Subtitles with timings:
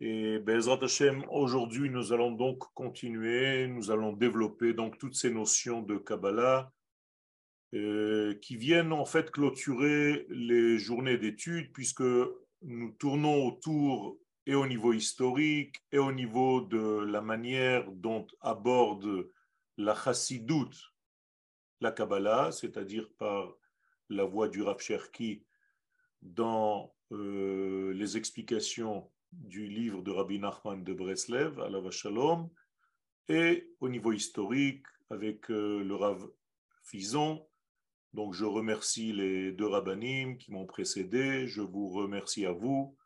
[0.00, 5.82] Et Bezrat Hashem, aujourd'hui, nous allons donc continuer, nous allons développer donc toutes ces notions
[5.82, 6.72] de Kabbalah
[7.74, 12.04] euh, qui viennent en fait clôturer les journées d'études puisque
[12.62, 19.28] nous tournons autour et au niveau historique et au niveau de la manière dont aborde
[19.78, 20.94] la chassidoute
[21.80, 23.52] la Kabbalah, c'est-à-dire par
[24.08, 25.44] la voix du Rav Cherki
[26.22, 32.48] dans euh, les explications du livre de Rabbi Nachman de Breslev, à la Shalom,
[33.28, 36.28] et au niveau historique avec euh, le Rav
[36.82, 37.46] Fison.
[38.14, 42.96] Donc je remercie les deux rabbinim qui m'ont précédé, je vous remercie à vous,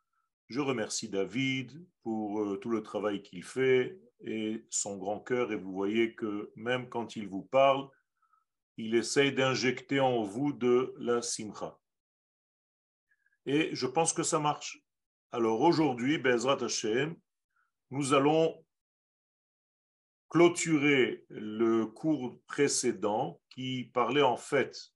[0.49, 5.57] je remercie David pour euh, tout le travail qu'il fait et son grand cœur, et
[5.57, 7.89] vous voyez que même quand il vous parle,
[8.77, 11.79] il essaye d'injecter en vous de la simcha.
[13.45, 14.83] Et je pense que ça marche.
[15.35, 17.17] Alors aujourd'hui, Bezrat Hashem,
[17.91, 18.63] nous allons
[20.29, 24.93] clôturer le cours précédent qui parlait en fait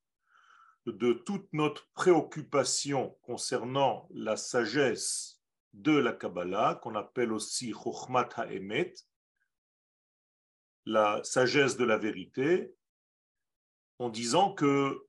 [0.84, 8.92] de toute notre préoccupation concernant la sagesse de la Kabbalah, qu'on appelle aussi Chochmat HaEmet,
[10.84, 12.75] la sagesse de la vérité,
[13.98, 15.03] en disant que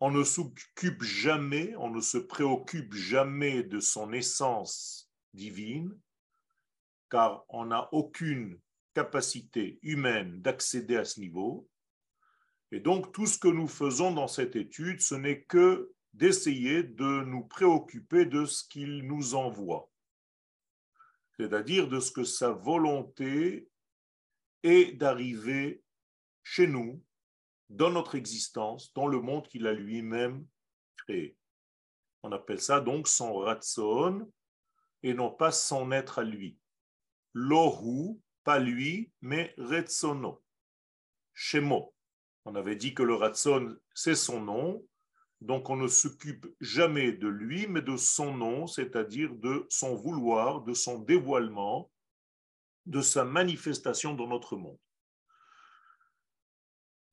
[0.00, 5.96] on ne s'occupe jamais, on ne se préoccupe jamais de son essence divine,
[7.10, 8.58] car on n'a aucune
[8.94, 11.68] capacité humaine d'accéder à ce niveau.
[12.72, 17.24] Et donc, tout ce que nous faisons dans cette étude, ce n'est que d'essayer de
[17.24, 19.90] nous préoccuper de ce qu'il nous envoie,
[21.36, 23.68] c'est-à-dire de ce que sa volonté
[24.62, 25.82] est d'arriver
[26.42, 27.02] chez nous
[27.70, 30.44] dans notre existence, dans le monde qu'il a lui-même
[30.96, 31.36] créé.
[32.22, 34.30] On appelle ça donc son ratson
[35.02, 36.58] et non pas son être à lui.
[37.32, 40.42] Lohu, pas lui, mais retsono,
[41.32, 41.94] shemo.
[42.44, 44.84] On avait dit que le ratson, c'est son nom,
[45.40, 50.62] donc on ne s'occupe jamais de lui, mais de son nom, c'est-à-dire de son vouloir,
[50.62, 51.90] de son dévoilement,
[52.84, 54.78] de sa manifestation dans notre monde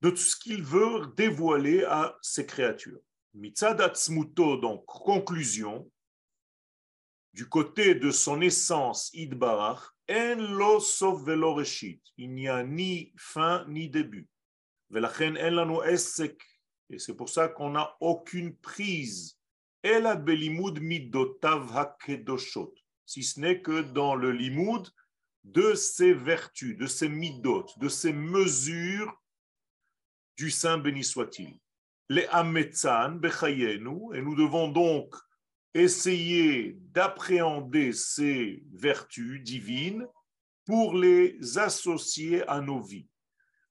[0.00, 3.00] de tout ce qu'il veut dévoiler à ses créatures.
[3.34, 5.90] Mitzadatsmuto, donc conclusion,
[7.32, 10.80] du côté de son essence idbarach, en lo
[12.16, 14.28] il n'y a ni fin ni début.
[16.90, 19.38] Et c'est pour ça qu'on n'a aucune prise.
[19.84, 19.92] Si
[23.22, 24.88] ce n'est que dans le limoud
[25.44, 29.14] de ses vertus, de ses midot, de ses mesures
[30.38, 31.58] du Saint béni soit-il.
[32.08, 35.14] Les Ametzan, Bechayenu, et nous devons donc
[35.74, 40.06] essayer d'appréhender ces vertus divines
[40.64, 43.08] pour les associer à nos vies.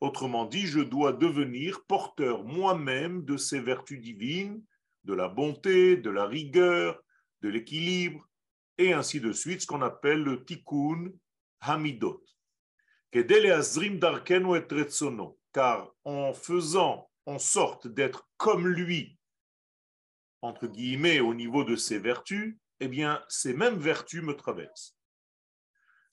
[0.02, 4.62] Autrement dit, je dois devenir porteur moi-même de ces vertus divines,
[5.06, 7.02] de la bonté, de la rigueur,
[7.42, 8.28] de l'équilibre,
[8.78, 11.12] et ainsi de suite, ce qu'on appelle le tikkun
[11.62, 12.24] hamidot.
[13.14, 14.68] azrim darkenu et
[15.58, 19.18] car en faisant en sorte d'être comme lui,
[20.44, 24.96] entre guillemets, au niveau de ses vertus, eh bien, ces mêmes vertus me traversent.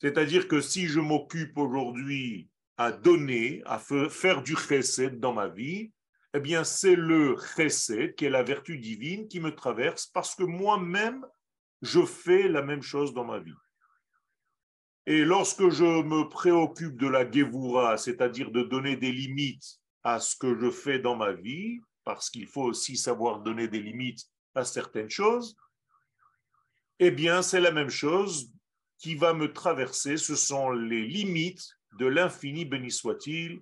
[0.00, 5.92] C'est-à-dire que si je m'occupe aujourd'hui à donner, à faire du chesed dans ma vie,
[6.32, 10.44] eh bien, c'est le chesed, qui est la vertu divine, qui me traverse parce que
[10.44, 11.22] moi-même,
[11.82, 13.52] je fais la même chose dans ma vie.
[15.06, 20.34] Et lorsque je me préoccupe de la Gevura, c'est-à-dire de donner des limites à ce
[20.36, 24.64] que je fais dans ma vie, parce qu'il faut aussi savoir donner des limites à
[24.64, 25.56] certaines choses,
[26.98, 28.50] eh bien, c'est la même chose
[28.98, 30.16] qui va me traverser.
[30.16, 33.60] Ce sont les limites de l'infini, béni soit-il,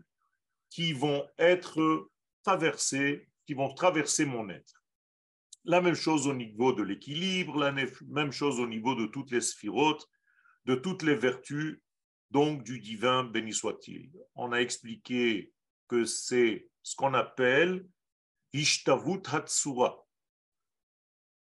[0.70, 2.08] qui vont être
[2.44, 4.82] traversées, qui vont traverser mon être.
[5.64, 9.41] La même chose au niveau de l'équilibre, la même chose au niveau de toutes les
[9.41, 10.08] sphirotes,
[10.64, 11.81] de toutes les vertus,
[12.31, 14.10] donc du divin, béni soit-il.
[14.34, 15.52] On a expliqué
[15.88, 17.87] que c'est ce qu'on appelle
[18.52, 20.06] Ishtavut Hatsura.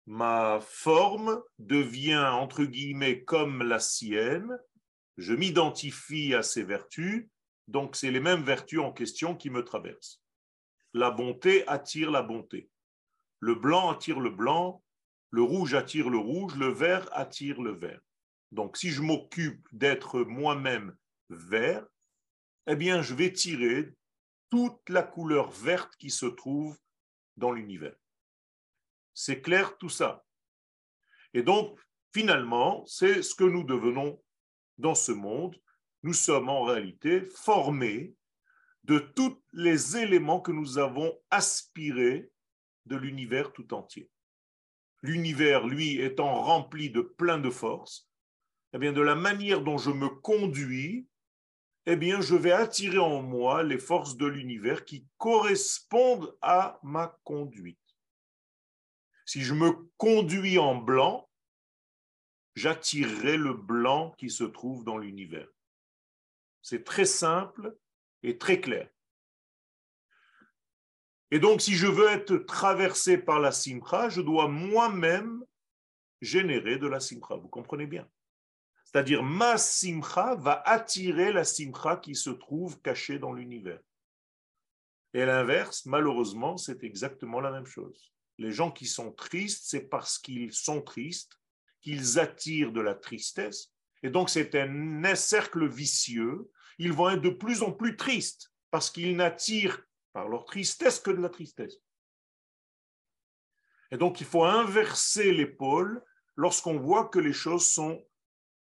[0.07, 4.57] Ma forme devient, entre guillemets, comme la sienne.
[5.17, 7.29] Je m'identifie à ces vertus,
[7.67, 10.21] donc c'est les mêmes vertus en question qui me traversent.
[10.93, 12.69] La bonté attire la bonté.
[13.39, 14.83] Le blanc attire le blanc,
[15.29, 18.01] le rouge attire le rouge, le vert attire le vert.
[18.51, 20.95] Donc, si je m'occupe d'être moi-même
[21.29, 21.85] vert,
[22.67, 23.93] eh bien, je vais tirer
[24.49, 26.77] toute la couleur verte qui se trouve
[27.37, 27.95] dans l'univers.
[29.13, 30.25] C'est clair tout ça.
[31.33, 31.79] Et donc,
[32.13, 34.21] Finalement, c'est ce que nous devenons
[34.77, 35.55] dans ce monde.
[36.03, 38.15] Nous sommes en réalité formés
[38.83, 42.29] de tous les éléments que nous avons aspirés
[42.85, 44.09] de l'univers tout entier.
[45.03, 48.09] L'univers, lui, étant rempli de plein de forces,
[48.73, 51.07] eh de la manière dont je me conduis,
[51.85, 57.19] eh bien, je vais attirer en moi les forces de l'univers qui correspondent à ma
[57.23, 57.79] conduite.
[59.25, 61.29] Si je me conduis en blanc,
[62.55, 65.47] j'attirerai le blanc qui se trouve dans l'univers.
[66.61, 67.75] C'est très simple
[68.23, 68.89] et très clair.
[71.31, 75.43] Et donc, si je veux être traversé par la simcha, je dois moi-même
[76.21, 77.35] générer de la simcha.
[77.35, 78.07] Vous comprenez bien?
[78.91, 83.79] C'est-à-dire, ma simcha va attirer la simcha qui se trouve cachée dans l'univers.
[85.13, 88.11] Et l'inverse, malheureusement, c'est exactement la même chose.
[88.37, 91.39] Les gens qui sont tristes, c'est parce qu'ils sont tristes
[91.81, 93.71] qu'ils attirent de la tristesse.
[94.03, 96.49] Et donc, c'est un cercle vicieux.
[96.77, 101.11] Ils vont être de plus en plus tristes parce qu'ils n'attirent par leur tristesse que
[101.11, 101.77] de la tristesse.
[103.91, 106.03] Et donc, il faut inverser l'épaule
[106.35, 108.03] lorsqu'on voit que les choses sont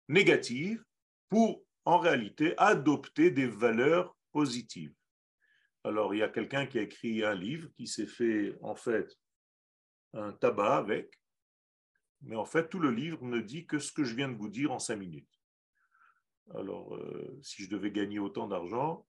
[0.08, 0.84] négatives
[1.28, 4.94] pour, en réalité, adopter des valeurs positives.
[5.84, 9.18] Alors, il y a quelqu'un qui a écrit un livre qui s'est fait, en fait,
[10.14, 11.18] un tabac avec,
[12.22, 14.48] mais en fait, tout le livre ne dit que ce que je viens de vous
[14.48, 15.40] dire en cinq minutes.
[16.54, 19.06] Alors, euh, si je devais gagner autant d'argent,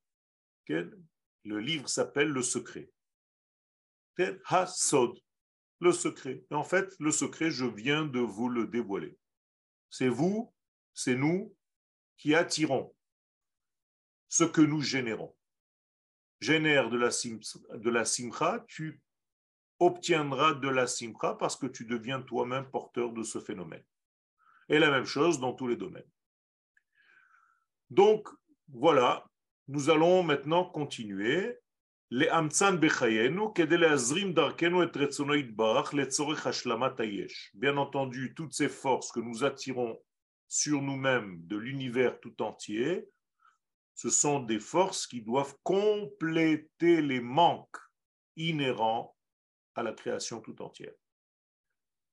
[0.69, 2.89] le livre s'appelle Le secret.
[4.45, 5.19] Hasod,
[5.79, 6.45] le secret.
[6.49, 9.17] Et en fait, le secret, je viens de vous le dévoiler.
[9.89, 10.52] C'est vous,
[10.93, 11.55] c'est nous
[12.17, 12.93] qui attirons
[14.29, 15.35] ce que nous générons.
[16.39, 19.01] Génère de la, simcha, tu
[19.79, 23.83] obtiendras de la simcha parce que tu deviens toi-même porteur de ce phénomène.
[24.69, 26.09] Et la même chose dans tous les domaines.
[27.89, 28.27] Donc,
[28.69, 29.25] voilà,
[29.67, 31.59] nous allons maintenant continuer.
[32.09, 32.29] Les
[37.53, 39.99] Bien entendu, toutes ces forces que nous attirons
[40.53, 43.09] sur nous-mêmes de l'univers tout entier,
[43.95, 47.79] ce sont des forces qui doivent compléter les manques
[48.35, 49.15] inhérents
[49.73, 50.93] à la création tout entière.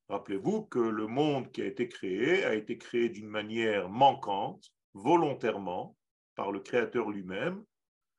[0.09, 5.99] Rappelez-vous que le monde qui a été créé a été créé d'une manière manquante, volontairement,
[6.35, 7.63] par le Créateur lui-même,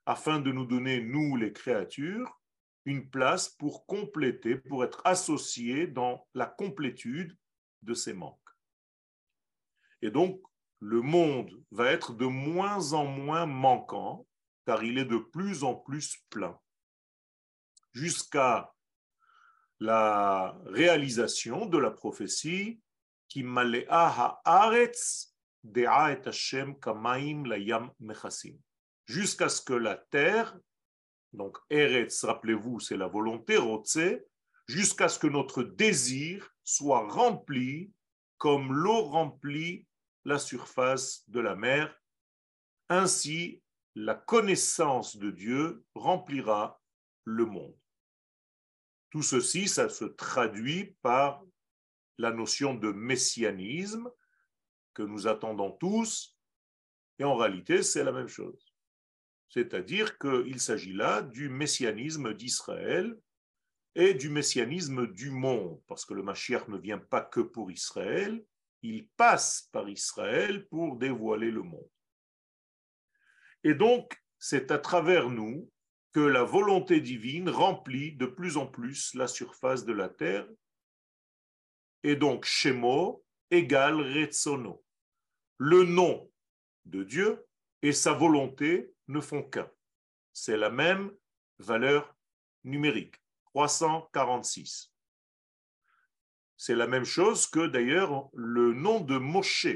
[0.06, 2.40] afin de nous donner, nous les créatures,
[2.84, 7.36] une place pour compléter, pour être associés dans la complétude
[7.82, 8.41] de ces manques.
[10.02, 10.40] Et donc,
[10.80, 14.26] le monde va être de moins en moins manquant,
[14.66, 16.58] car il est de plus en plus plein,
[17.92, 18.72] jusqu'à
[19.78, 22.80] la réalisation de la prophétie
[23.28, 23.44] qui
[29.06, 30.58] jusqu'à ce que la terre,
[31.32, 33.56] donc Eretz, rappelez-vous, c'est la volonté,
[34.66, 37.92] jusqu'à ce que notre désir soit rempli
[38.38, 39.86] comme l'eau remplit
[40.24, 41.94] la surface de la mer.
[42.88, 43.62] Ainsi,
[43.94, 46.80] la connaissance de Dieu remplira
[47.24, 47.76] le monde.
[49.10, 51.44] Tout ceci, ça se traduit par
[52.18, 54.10] la notion de messianisme
[54.94, 56.38] que nous attendons tous,
[57.18, 58.74] et en réalité, c'est la même chose.
[59.48, 63.18] C'est-à-dire qu'il s'agit là du messianisme d'Israël
[63.94, 68.42] et du messianisme du monde, parce que le Mashiach ne vient pas que pour Israël,
[68.82, 71.88] il passe par Israël pour dévoiler le monde.
[73.64, 75.70] Et donc, c'est à travers nous
[76.12, 80.46] que la volonté divine remplit de plus en plus la surface de la terre.
[82.02, 84.84] Et donc, Shemo égale Retsono.
[85.58, 86.30] Le nom
[86.84, 87.46] de Dieu
[87.82, 89.70] et sa volonté ne font qu'un.
[90.32, 91.12] C'est la même
[91.58, 92.14] valeur
[92.64, 94.91] numérique, 346.
[96.64, 99.66] C'est la même chose que d'ailleurs le nom de Moshe.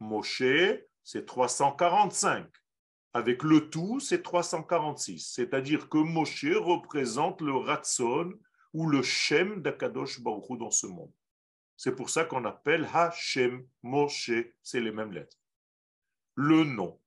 [0.00, 0.42] Moshe,
[1.04, 2.48] c'est 345.
[3.12, 5.20] Avec le tout, c'est 346.
[5.20, 8.32] C'est-à-dire que Moshe représente le Ratson
[8.72, 11.12] ou le Shem d'Akadosh Baruch dans ce monde.
[11.76, 14.32] C'est pour ça qu'on appelle Hashem, Moshe,
[14.64, 15.38] c'est les mêmes lettres.
[16.34, 17.00] Le nom.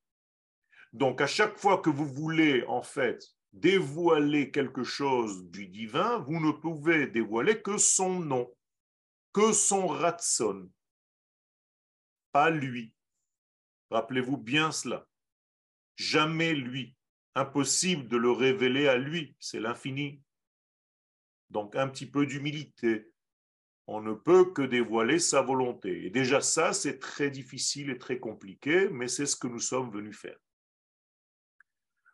[0.94, 3.22] Donc à chaque fois que vous voulez en fait
[3.56, 8.54] dévoiler quelque chose du divin, vous ne pouvez dévoiler que son nom,
[9.32, 10.70] que son Ratson,
[12.32, 12.94] pas lui.
[13.90, 15.08] Rappelez-vous bien cela.
[15.96, 16.96] Jamais lui.
[17.34, 19.36] Impossible de le révéler à lui.
[19.40, 20.22] C'est l'infini.
[21.50, 23.12] Donc un petit peu d'humilité.
[23.88, 26.06] On ne peut que dévoiler sa volonté.
[26.06, 29.92] Et déjà ça, c'est très difficile et très compliqué, mais c'est ce que nous sommes
[29.92, 30.40] venus faire.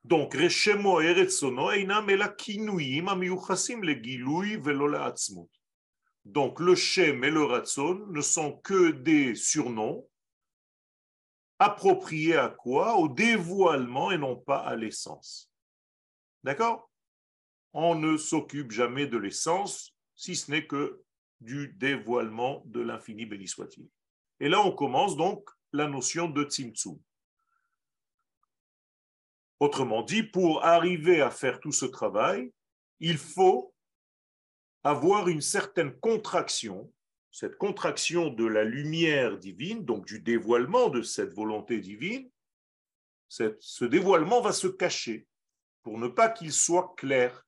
[0.03, 2.27] Donc, Reshemo Eretsono Einam le
[6.25, 10.07] Donc, le Shem et le Ratson ne sont que des surnoms
[11.59, 12.95] appropriés à quoi?
[12.95, 15.51] Au dévoilement et non pas à l'essence.
[16.43, 16.89] D'accord?
[17.73, 21.03] On ne s'occupe jamais de l'essence, si ce n'est que
[21.39, 23.87] du dévoilement de l'infini, béni soit-il.
[24.39, 26.99] Et là, on commence donc la notion de Tzimtzum.
[29.61, 32.51] Autrement dit, pour arriver à faire tout ce travail,
[32.99, 33.75] il faut
[34.83, 36.91] avoir une certaine contraction,
[37.29, 42.27] cette contraction de la lumière divine, donc du dévoilement de cette volonté divine.
[43.29, 45.27] ce dévoilement va se cacher
[45.83, 47.45] pour ne pas qu'il soit clair.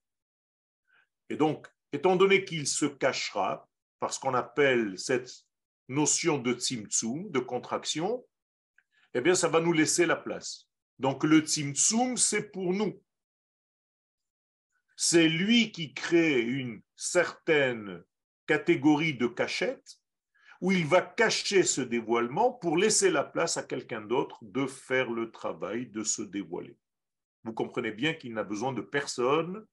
[1.30, 3.68] Et donc, étant donné qu'il se cachera,
[4.00, 5.32] parce qu'on appelle cette
[5.88, 8.24] notion de tzimtzum, de contraction,
[9.16, 10.70] eh bien, ça va nous laisser la place.
[11.00, 13.02] Donc le Tzimtzum, c'est pour nous.
[14.96, 18.04] C'est lui qui crée une certaine
[18.46, 20.00] catégorie de cachette
[20.62, 25.12] où il va cacher ce dévoilement pour laisser la place à quelqu'un d'autre de faire
[25.12, 26.78] le travail de se dévoiler.
[27.44, 29.66] Vous comprenez bien qu'il n'a besoin de personne.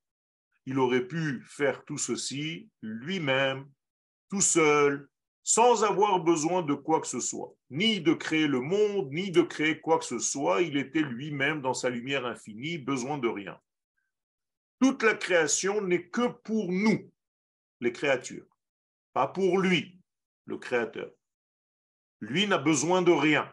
[0.66, 3.70] Il aurait pu faire tout ceci lui-même,
[4.30, 5.08] tout seul,
[5.42, 9.42] sans avoir besoin de quoi que ce soit, ni de créer le monde, ni de
[9.42, 10.62] créer quoi que ce soit.
[10.62, 13.58] Il était lui-même dans sa lumière infinie, besoin de rien.
[14.80, 17.10] Toute la création n'est que pour nous,
[17.80, 18.46] les créatures,
[19.12, 19.98] pas pour lui,
[20.44, 21.10] le créateur.
[22.20, 23.52] Lui n'a besoin de rien.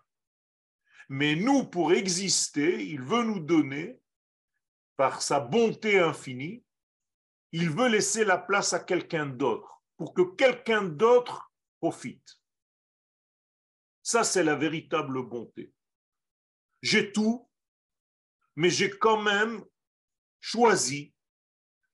[1.10, 4.00] Mais nous, pour exister, il veut nous donner,
[4.98, 6.63] par sa bonté infinie,
[7.53, 11.47] il veut laisser la place à quelqu'un d'autre, pour que quelqu'un d'autre
[11.80, 12.40] profite.
[14.04, 15.74] Ça, c'est la véritable bonté.
[16.82, 17.50] J'ai tout,
[18.56, 19.64] mais j'ai quand même
[20.40, 21.14] choisi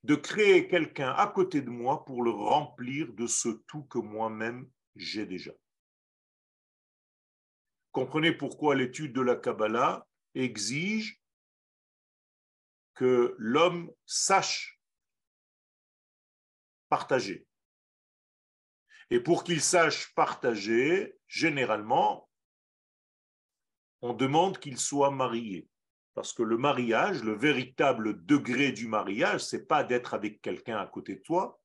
[0.04, 4.70] de créer quelqu'un à côté de moi pour le remplir de ce tout que moi-même
[4.96, 5.52] j'ai déjà.
[7.90, 11.22] Comprenez pourquoi l'étude de la Kabbalah exige
[12.94, 14.80] que l'homme sache
[16.88, 17.46] partager.
[19.10, 22.28] Et pour qu'il sache partager, généralement,
[24.00, 25.68] on demande qu'il soit marié.
[26.14, 30.86] Parce que le mariage, le véritable degré du mariage, c'est pas d'être avec quelqu'un à
[30.86, 31.60] côté de toi,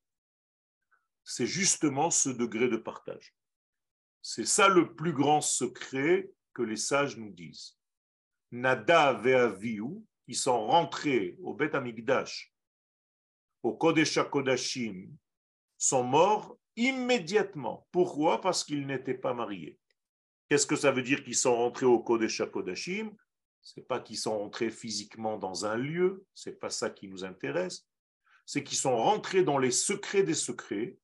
[1.24, 3.36] c'est justement ce degré de partage.
[4.22, 7.78] C'est ça le plus grand secret que les sages nous disent.
[8.52, 12.54] Nada ve'aviu, ils sont rentrés au Beth Amikdash,
[13.64, 15.10] au Kodesh HaKodashim,
[15.78, 17.88] sont morts immédiatement.
[17.92, 18.42] Pourquoi?
[18.42, 19.78] Parce qu'ils n'étaient pas mariés.
[20.50, 23.12] Qu'est-ce que ça veut dire qu'ils sont rentrés au Kodesh HaKodashim
[23.62, 27.86] C'est pas qu'ils sont rentrés physiquement dans un lieu, c'est pas ça qui nous intéresse.
[28.46, 30.98] C'est qu'ils sont rentrés dans les secrets des secrets,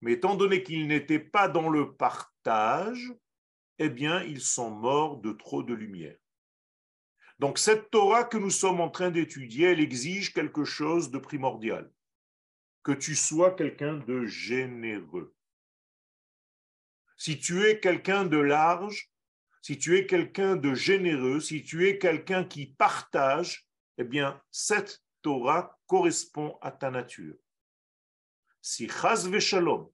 [0.00, 3.12] mais étant donné qu'ils n'étaient pas dans le partage,
[3.78, 6.16] eh bien, ils sont morts de trop de lumière.
[7.38, 11.90] Donc cette Torah que nous sommes en train d'étudier, elle exige quelque chose de primordial
[12.88, 15.36] que tu sois quelqu'un de généreux.
[17.18, 19.12] Si tu es quelqu'un de large,
[19.60, 23.68] si tu es quelqu'un de généreux, si tu es quelqu'un qui partage,
[23.98, 27.36] eh bien, cette Torah correspond à ta nature.
[28.62, 29.90] Si chas shalom,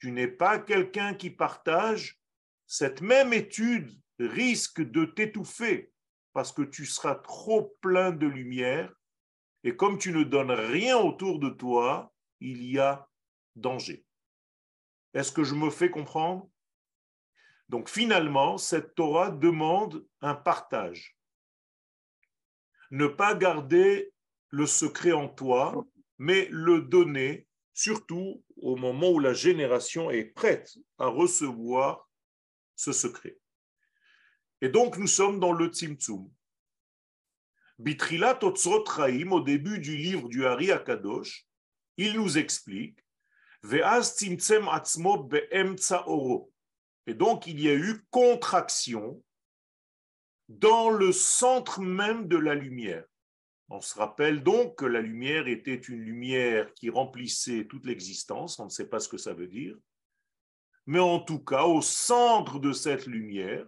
[0.00, 2.20] tu n'es pas quelqu'un qui partage,
[2.66, 5.92] cette même étude risque de t'étouffer
[6.32, 8.92] parce que tu seras trop plein de lumière
[9.62, 13.08] et comme tu ne donnes rien autour de toi, il y a
[13.54, 14.04] danger.
[15.14, 16.48] Est-ce que je me fais comprendre?
[17.68, 21.16] Donc finalement, cette Torah demande un partage.
[22.90, 24.12] Ne pas garder
[24.50, 25.84] le secret en toi,
[26.18, 32.08] mais le donner, surtout au moment où la génération est prête à recevoir
[32.76, 33.38] ce secret.
[34.60, 36.30] Et donc nous sommes dans le Tzimtzum.
[37.78, 38.84] Bitrilat Otzrot
[39.30, 41.46] au début du livre du Hari Akadosh,
[41.96, 42.98] il nous explique
[47.06, 49.22] et donc il y a eu contraction
[50.48, 53.04] dans le centre même de la lumière.
[53.68, 58.66] On se rappelle donc que la lumière était une lumière qui remplissait toute l'existence, on
[58.66, 59.76] ne sait pas ce que ça veut dire,
[60.86, 63.66] mais en tout cas au centre de cette lumière,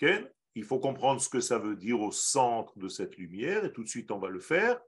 [0.00, 3.82] il faut comprendre ce que ça veut dire au centre de cette lumière, et tout
[3.82, 4.80] de suite on va le faire.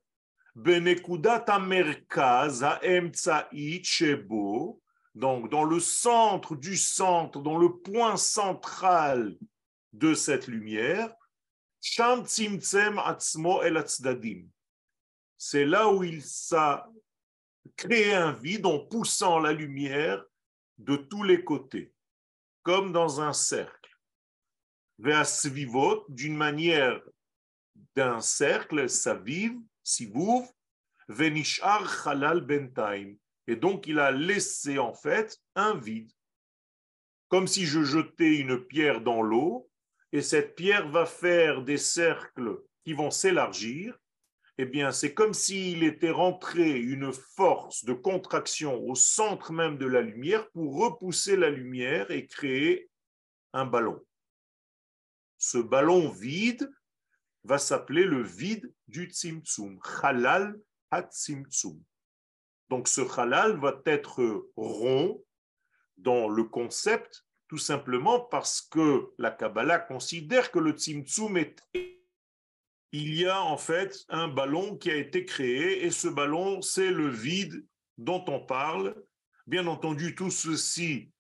[5.15, 9.37] Donc dans le centre du centre, dans le point central
[9.93, 11.13] de cette lumière,
[15.39, 16.57] c'est là où il s'est
[17.77, 20.25] créé un vide en poussant la lumière
[20.79, 21.93] de tous les côtés,
[22.63, 23.99] comme dans un cercle.
[24.99, 25.27] Vers
[26.09, 27.01] d'une manière
[27.97, 29.59] d'un cercle, ça vive,
[29.91, 30.49] si vous,
[31.09, 33.15] venishar halal bentaim.
[33.47, 36.13] Et donc il a laissé en fait un vide,
[37.29, 39.69] comme si je jetais une pierre dans l'eau,
[40.13, 43.97] et cette pierre va faire des cercles qui vont s'élargir,
[44.59, 49.87] eh bien, c'est comme s'il était rentré une force de contraction au centre même de
[49.87, 52.91] la lumière pour repousser la lumière et créer
[53.55, 54.05] un ballon.
[55.39, 56.71] Ce ballon vide
[57.45, 61.83] va s'appeler le vide du Tzimtzum, Halal HaTzimtzum.
[62.69, 65.25] Donc ce Halal va être rond
[65.97, 71.61] dans le concept tout simplement parce que la Kabbalah considère que le Tzimtzum est...
[72.93, 76.93] Il y a en fait un ballon qui a été créé et ce ballon, c'est
[76.93, 77.67] le vide
[77.99, 78.95] dont on parle.
[79.49, 81.11] Bien entendu, tout ceci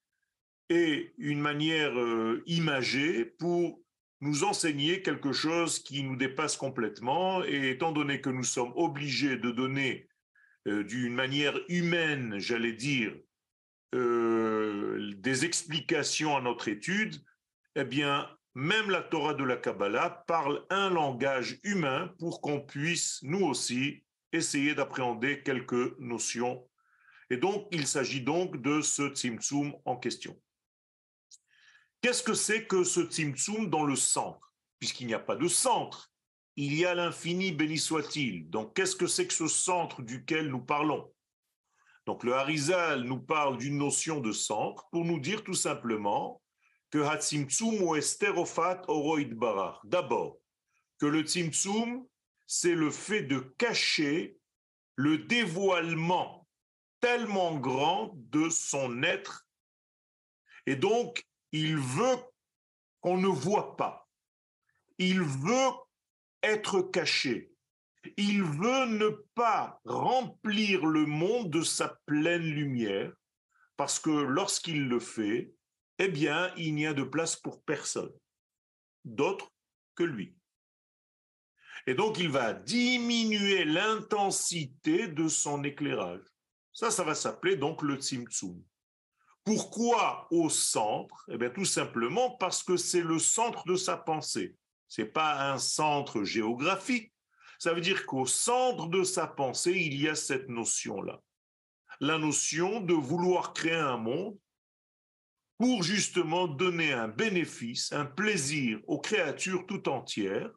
[0.68, 3.80] est une manière euh, imagée pour
[4.20, 7.44] nous enseigner quelque chose qui nous dépasse complètement.
[7.44, 10.08] Et étant donné que nous sommes obligés de donner
[10.68, 13.14] euh, d'une manière humaine, j'allais dire,
[13.94, 17.16] euh, des explications à notre étude,
[17.76, 23.20] eh bien, même la Torah de la Kabbalah parle un langage humain pour qu'on puisse,
[23.22, 26.68] nous aussi, essayer d'appréhender quelques notions.
[27.30, 30.36] Et donc, il s'agit donc de ce Tzimtzum en question.
[32.00, 34.54] Qu'est-ce que c'est que ce Tzimtzum dans le centre?
[34.78, 36.11] Puisqu'il n'y a pas de centre,
[36.57, 38.49] il y a l'infini, béni soit-il.
[38.49, 41.12] Donc, qu'est-ce que c'est que ce centre duquel nous parlons?
[42.07, 46.42] Donc le Harizal nous parle d'une notion de centre pour nous dire tout simplement
[46.90, 49.80] que Hatzimtzum ou Esterofat Oroid Barar.
[49.85, 50.38] D'abord,
[50.99, 52.05] que le Tzimtzum,
[52.46, 54.37] c'est le fait de cacher
[54.96, 56.48] le dévoilement
[57.01, 59.46] tellement grand de son être.
[60.66, 62.18] Et donc, il veut
[63.00, 64.08] qu'on ne voit pas.
[64.98, 65.70] Il veut
[66.42, 67.52] être caché.
[68.16, 73.12] Il veut ne pas remplir le monde de sa pleine lumière,
[73.76, 75.52] parce que lorsqu'il le fait,
[75.98, 78.12] eh bien, il n'y a de place pour personne
[79.04, 79.52] d'autre
[79.94, 80.34] que lui.
[81.86, 86.24] Et donc, il va diminuer l'intensité de son éclairage.
[86.72, 88.62] Ça, ça va s'appeler donc le Tzimtzum.
[89.44, 91.24] Pourquoi au centre?
[91.29, 94.55] Eh bien, tout simplement parce que c'est le centre de sa pensée.
[94.88, 97.12] Ce n'est pas un centre géographique,
[97.61, 101.20] ça veut dire qu'au centre de sa pensée, il y a cette notion-là.
[102.00, 104.38] La notion de vouloir créer un monde
[105.59, 110.50] pour justement donner un bénéfice, un plaisir aux créatures tout entières.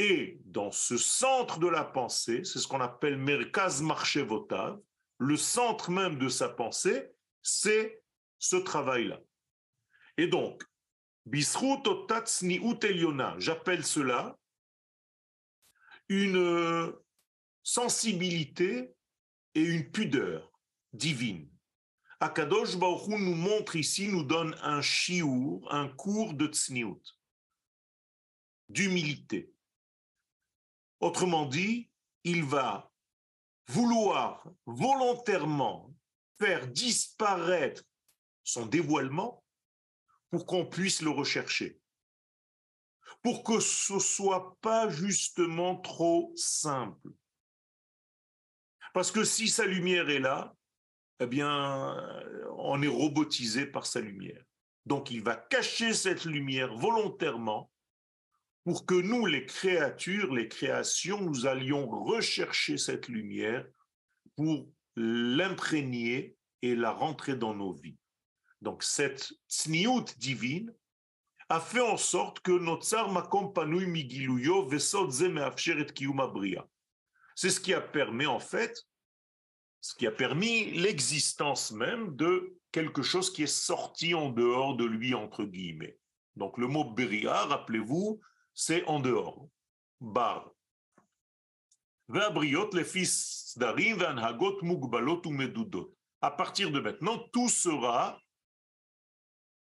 [0.00, 4.80] Et dans ce centre de la pensée, c'est ce qu'on appelle Merkaz Marchevotav,
[5.18, 7.13] le centre même de sa pensée,
[7.44, 8.02] c'est
[8.38, 9.20] ce travail-là.
[10.16, 10.64] Et donc,
[13.38, 14.36] j'appelle cela
[16.08, 16.92] une euh,
[17.62, 18.94] sensibilité
[19.54, 20.52] et une pudeur
[20.92, 21.48] divine.
[22.20, 27.02] Akadosh Baruch nous montre ici, nous donne un chiour, un cours de tsniout,
[28.68, 29.52] d'humilité.
[31.00, 31.90] Autrement dit,
[32.22, 32.90] il va
[33.68, 35.93] vouloir volontairement
[36.38, 37.82] faire disparaître
[38.42, 39.44] son dévoilement
[40.30, 41.80] pour qu'on puisse le rechercher
[43.24, 47.08] pour que ce soit pas justement trop simple.
[48.92, 50.54] Parce que si sa lumière est là,
[51.20, 51.96] eh bien,
[52.58, 54.44] on est robotisé par sa lumière.
[54.84, 57.72] Donc, il va cacher cette lumière volontairement
[58.64, 63.66] pour que nous, les créatures, les créations, nous allions rechercher cette lumière
[64.36, 67.98] pour l'imprégner et la rentrer dans nos vies.
[68.60, 70.74] Donc, cette tsniout divine,
[71.48, 74.78] a fait en sorte que Notsar Makompanui Migiluyo et
[77.36, 78.82] C'est ce qui a permis, en fait,
[79.80, 84.86] ce qui a permis l'existence même de quelque chose qui est sorti en dehors de
[84.86, 85.98] lui, entre guillemets.
[86.36, 88.20] Donc le mot Beria, rappelez-vous,
[88.54, 89.46] c'est en dehors.
[90.00, 90.53] Bar.
[96.20, 98.20] À partir de maintenant, tout sera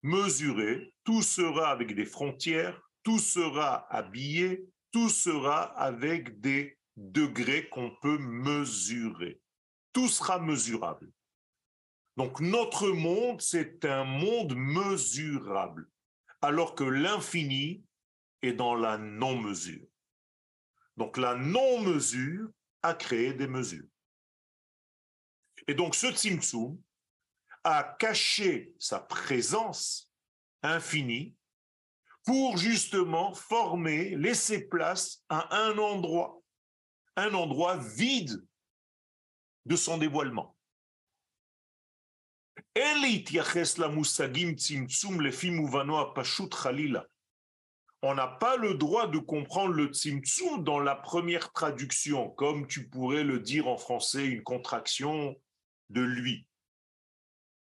[0.03, 7.90] mesuré, tout sera avec des frontières, tout sera habillé, tout sera avec des degrés qu'on
[8.03, 9.40] peut mesurer.
[9.92, 11.11] Tout sera mesurable.
[12.16, 15.88] Donc notre monde, c'est un monde mesurable,
[16.42, 17.85] alors que l'infini
[18.42, 19.87] est dans la non-mesure.
[20.97, 22.49] Donc la non-mesure
[22.83, 23.89] a créé des mesures.
[25.67, 26.79] Et donc ce Tzimtzum
[27.65, 30.11] a caché sa présence
[30.63, 31.35] infinie
[32.25, 36.43] pour justement former, laisser place à un endroit,
[37.17, 38.45] un endroit vide
[39.67, 40.57] de son dévoilement.
[48.07, 52.87] On n'a pas le droit de comprendre le tzimtzum dans la première traduction, comme tu
[52.87, 55.40] pourrais le dire en français, une contraction
[55.88, 56.47] de lui.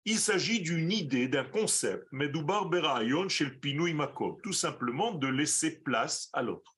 [0.04, 5.80] Il s'agit d'une idée, d'un concept, Medoubar Berayon chez le Makom, tout simplement de laisser
[5.80, 6.78] place à l'autre.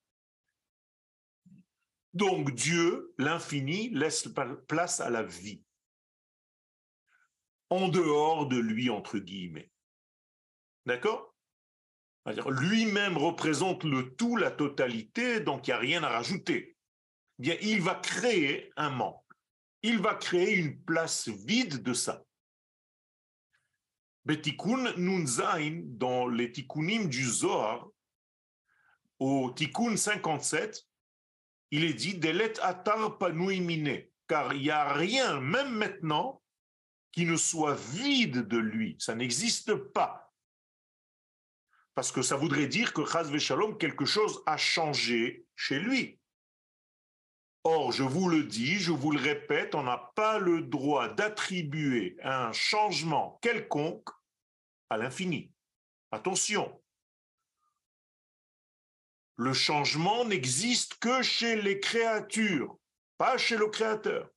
[2.13, 4.27] Donc Dieu, l'infini, laisse
[4.67, 5.63] place à la vie,
[7.71, 9.71] en dehors de lui, entre guillemets.
[10.85, 11.28] D'accord?
[12.47, 16.77] Lui-même représente le tout, la totalité, donc il n'y a rien à rajouter.
[17.39, 19.23] Il va créer un manque.
[19.81, 22.23] Il va créer une place vide de ça.
[24.25, 27.87] Betikun Nunzain, dans les tikkunim du Zohar,
[29.17, 30.85] au tikkun 57,
[31.71, 36.41] il est dit Delet atar mine, car il n'y a rien, même maintenant,
[37.11, 38.95] qui ne soit vide de lui.
[38.99, 40.28] Ça n'existe pas.
[41.99, 46.17] Parce que ça voudrait dire que Chaz Shalom, quelque chose a changé chez lui.
[47.65, 52.15] Or, je vous le dis, je vous le répète, on n'a pas le droit d'attribuer
[52.23, 54.07] un changement quelconque
[54.89, 55.51] à l'infini.
[56.12, 56.81] Attention,
[59.35, 62.79] le changement n'existe que chez les créatures,
[63.17, 64.29] pas chez le Créateur.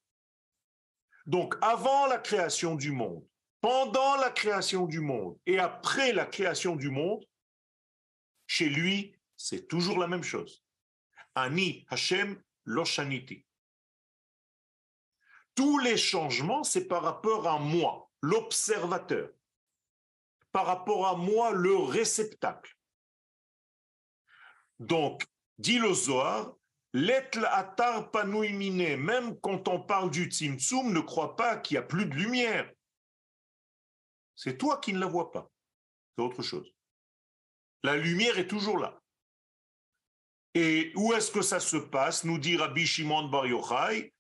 [1.26, 3.24] Donc, avant la création du monde,
[3.60, 7.24] pendant la création du monde et après la création du monde,
[8.52, 10.62] chez lui, c'est toujours la même chose.
[11.34, 13.46] Ani Hashem Loshaniti.
[15.54, 19.30] Tous les changements, c'est par rapport à moi, l'observateur,
[20.52, 22.76] par rapport à moi, le réceptacle.
[24.78, 25.24] Donc,
[25.56, 26.54] dit le Zohar,
[27.52, 32.04] atar panouimine, même quand on parle du tzimtzum, ne crois pas qu'il n'y a plus
[32.04, 32.70] de lumière.
[34.36, 35.50] C'est toi qui ne la vois pas.
[36.14, 36.70] C'est autre chose.
[37.82, 39.00] La lumière est toujours là.
[40.54, 44.12] Et où est-ce que ça se passe Nous dit Rabbi Shimon Bar Yochai,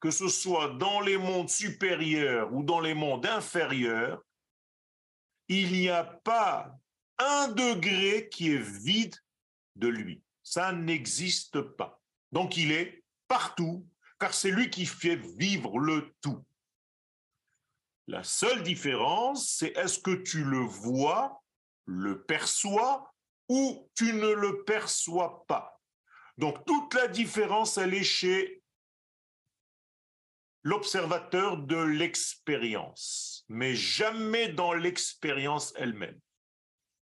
[0.00, 4.22] que ce soit dans les mondes supérieurs ou dans les mondes inférieurs,
[5.48, 6.74] il n'y a pas
[7.18, 9.16] un degré qui est vide
[9.76, 10.22] de lui.
[10.42, 12.00] Ça n'existe pas.
[12.30, 13.86] Donc il est partout,
[14.18, 16.42] car c'est lui qui fait vivre le tout.
[18.08, 21.42] La seule différence, c'est est-ce que tu le vois
[21.86, 23.12] le perçoit
[23.48, 25.80] ou tu ne le perçois pas.
[26.38, 28.62] Donc toute la différence, elle est chez
[30.62, 36.18] l'observateur de l'expérience, mais jamais dans l'expérience elle-même.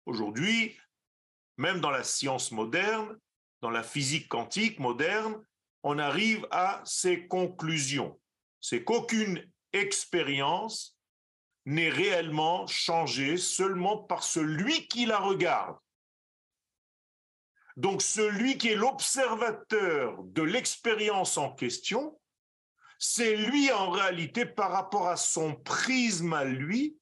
[0.06, 0.78] Aujourd'hui,
[1.58, 3.20] même dans la science moderne,
[3.62, 5.44] dans la physique quantique moderne,
[5.84, 8.20] on arrive à ces conclusions.
[8.62, 10.98] C'est qu'aucune expérience
[11.66, 15.78] n'est réellement changé seulement par celui qui la regarde.
[17.78, 22.20] Donc celui qui est l'observateur de l'expérience en question,
[22.98, 26.98] c'est lui en réalité par rapport à son prisme à lui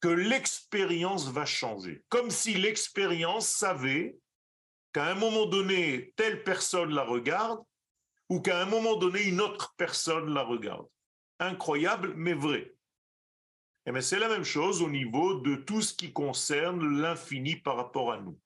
[0.00, 2.02] que l'expérience va changer.
[2.08, 4.16] Comme si l'expérience savait
[4.92, 7.60] qu'à un moment donné, telle personne la regarde
[8.28, 10.86] ou qu'à un moment donné, une autre personne la regarde.
[11.42, 12.72] Incroyable, mais vrai.
[13.86, 18.12] Eh c'est la même chose au niveau de tout ce qui concerne l'infini par rapport
[18.12, 18.38] à nous.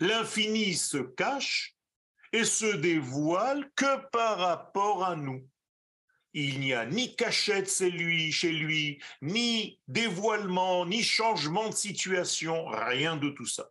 [0.00, 1.76] L'infini se cache
[2.32, 5.48] et se dévoile que par rapport à nous.
[6.32, 12.66] Il n'y a ni cachette chez lui, chez lui, ni dévoilement, ni changement de situation,
[12.66, 13.70] rien de tout ça.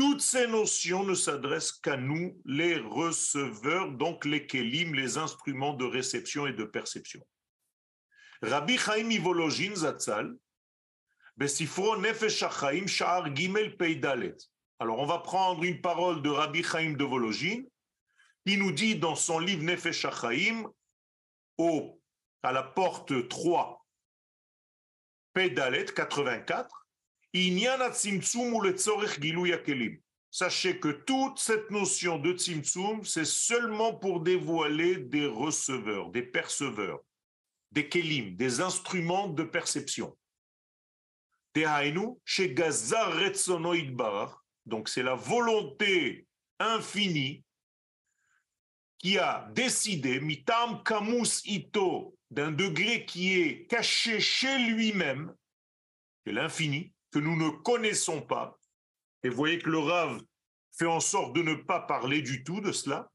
[0.00, 5.84] Toutes ces notions ne s'adressent qu'à nous, les receveurs, donc les kelim, les instruments de
[5.84, 7.20] réception et de perception.
[8.40, 10.34] Rabbi Chaim Ivologin Zatzal,
[11.36, 14.38] Besifro Nefesh HaChaim Sha'ar Gimel Peidalet.
[14.78, 17.64] Alors, on va prendre une parole de Rabbi Chaim de Vologin,
[18.46, 20.66] qui nous dit dans son livre Nefesh HaChaim,
[21.58, 22.00] au,
[22.42, 23.86] à la porte 3,
[25.34, 26.79] Peidalet 84,
[30.30, 37.00] sachez que toute cette notion de Tzimtzum, c'est seulement pour dévoiler des receveurs, des perceveurs,
[37.72, 40.16] des kelim, des instruments de perception.
[44.66, 46.26] donc c'est la volonté
[46.58, 47.42] infinie
[48.98, 55.34] qui a décidé, mitam kamus ito, d'un degré qui est caché chez lui-même,
[56.24, 58.58] c'est l'infini, que nous ne connaissons pas.
[59.22, 60.20] Et vous voyez que le Rav
[60.72, 63.10] fait en sorte de ne pas parler du tout de cela.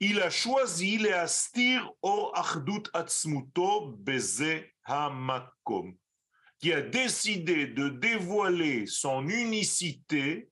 [0.00, 5.96] Il a choisi les astir o achdut atzmuto beze hamakom,
[6.58, 10.50] qui a décidé de dévoiler son unicité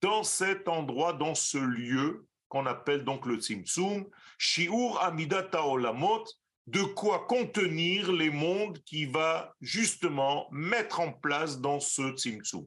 [0.00, 4.06] dans cet endroit, dans ce lieu qu'on appelle donc le Tzimtzum,
[4.36, 6.24] Shiur Amidata Olamot,
[6.66, 12.66] de quoi contenir les mondes qui va justement mettre en place dans ce Tzimtzum.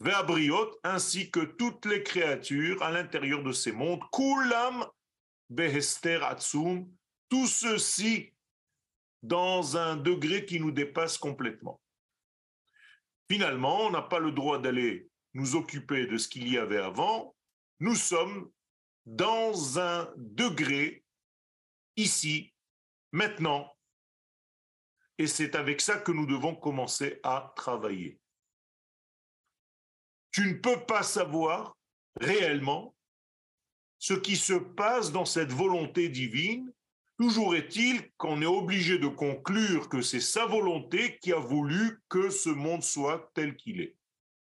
[0.00, 4.86] Ve'abriot, ainsi que toutes les créatures à l'intérieur de ces mondes, Kulam
[5.50, 6.88] Behester Atsum,
[7.28, 8.32] tout ceci
[9.22, 11.80] dans un degré qui nous dépasse complètement.
[13.30, 17.34] Finalement, on n'a pas le droit d'aller nous occuper de ce qu'il y avait avant.
[17.80, 18.50] Nous sommes
[19.04, 21.04] dans un degré
[21.96, 22.54] ici,
[23.12, 23.72] maintenant.
[25.18, 28.20] Et c'est avec ça que nous devons commencer à travailler.
[30.30, 31.76] Tu ne peux pas savoir
[32.20, 32.94] réellement
[33.98, 36.72] ce qui se passe dans cette volonté divine.
[37.18, 42.30] Toujours est-il qu'on est obligé de conclure que c'est sa volonté qui a voulu que
[42.30, 43.96] ce monde soit tel qu'il est.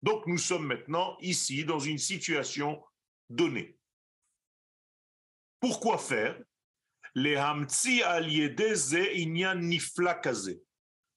[0.02, 2.84] Donc nous sommes maintenant ici dans une situation
[3.30, 3.78] donnée.
[5.60, 6.42] Pourquoi faire?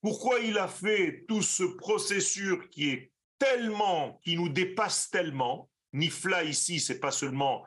[0.01, 5.71] Pourquoi il a fait tout ce processus qui est tellement, qui nous dépasse tellement?
[5.93, 7.65] Nifla ici, c'est pas seulement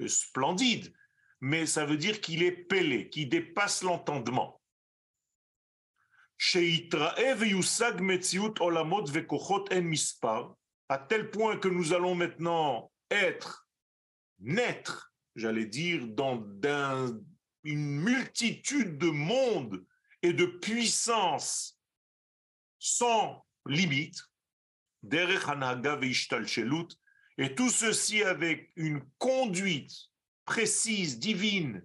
[0.00, 0.92] euh, splendide,
[1.40, 4.60] mais ça veut dire qu'il est pelé, qui dépasse l'entendement.
[10.88, 13.68] À tel point que nous allons maintenant être,
[14.38, 16.36] naître j'allais dire, dans
[17.68, 19.84] une multitude de mondes
[20.22, 21.78] et de puissances
[22.78, 24.18] sans limite,
[27.38, 29.92] et tout ceci avec une conduite
[30.44, 31.84] précise, divine,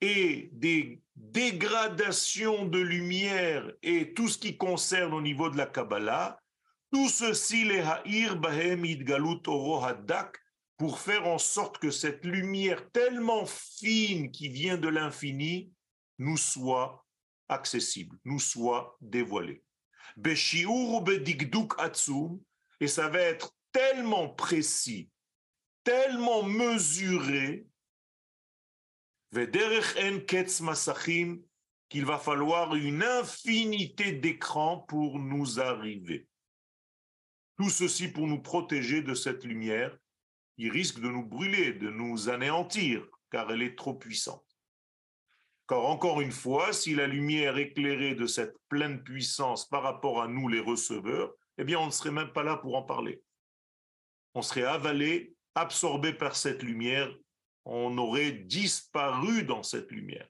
[0.00, 6.40] et des dégradations de lumière et tout ce qui concerne au niveau de la Kabbalah,
[6.92, 10.38] tout ceci, les ha'ir bahem idgalut oro hadak,
[10.76, 15.72] pour faire en sorte que cette lumière tellement fine qui vient de l'infini
[16.18, 17.06] nous soit
[17.48, 19.62] accessible, nous soit dévoilée.
[22.80, 25.10] Et ça va être tellement précis,
[25.84, 27.66] tellement mesuré,
[31.88, 36.26] qu'il va falloir une infinité d'écrans pour nous arriver.
[37.56, 39.96] Tout ceci pour nous protéger de cette lumière
[40.58, 44.44] il risque de nous brûler, de nous anéantir, car elle est trop puissante.
[45.68, 50.28] Car encore une fois, si la lumière éclairée de cette pleine puissance par rapport à
[50.28, 53.22] nous les receveurs, eh bien on ne serait même pas là pour en parler.
[54.34, 57.12] On serait avalé, absorbé par cette lumière,
[57.64, 60.28] on aurait disparu dans cette lumière.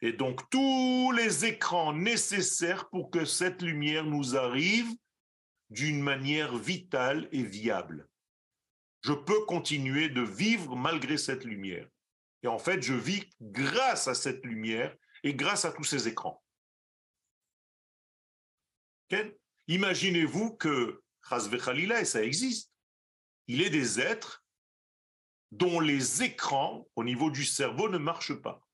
[0.00, 4.90] Et donc tous les écrans nécessaires pour que cette lumière nous arrive
[5.70, 8.08] d'une manière vitale et viable
[9.02, 11.88] je peux continuer de vivre malgré cette lumière.
[12.42, 16.42] Et en fait, je vis grâce à cette lumière et grâce à tous ces écrans.
[19.66, 22.72] Imaginez-vous que Khalila, et ça existe,
[23.46, 24.44] il est des êtres
[25.50, 28.66] dont les écrans au niveau du cerveau ne marchent pas.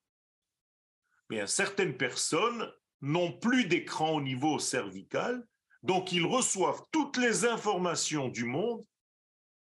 [1.31, 5.47] Mais certaines personnes n'ont plus d'écran au niveau cervical,
[5.83, 8.85] donc ils reçoivent toutes les informations du monde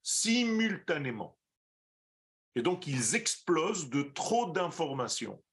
[0.08, 1.38] simultanément.
[2.56, 5.44] Et donc, ils explosent de trop d'informations.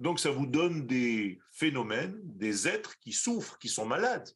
[0.00, 4.28] Donc, ça vous donne des phénomènes, des êtres qui souffrent, qui sont malades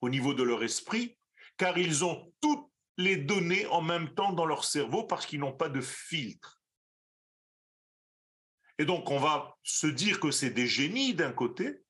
[0.00, 1.18] au niveau de leur esprit,
[1.58, 5.56] car ils ont toutes les données en même temps dans leur cerveau parce qu'ils n'ont
[5.56, 6.62] pas de filtre.
[8.78, 11.82] Et donc, on va se dire que c'est des génies d'un côté,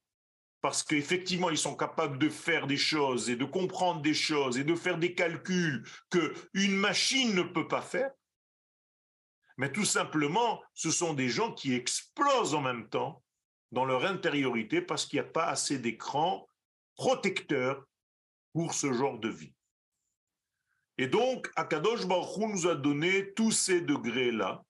[0.60, 4.64] parce qu'effectivement, ils sont capables de faire des choses et de comprendre des choses et
[4.64, 8.10] de faire des calculs que une machine ne peut pas faire.
[9.56, 13.22] Mais tout simplement, ce sont des gens qui explosent en même temps
[13.72, 16.48] dans leur intériorité parce qu'il n'y a pas assez d'écran
[16.96, 17.84] protecteur
[18.52, 19.54] pour ce genre de vie.
[20.96, 24.64] Et donc, Akadosh Baruch nous a donné tous ces degrés-là.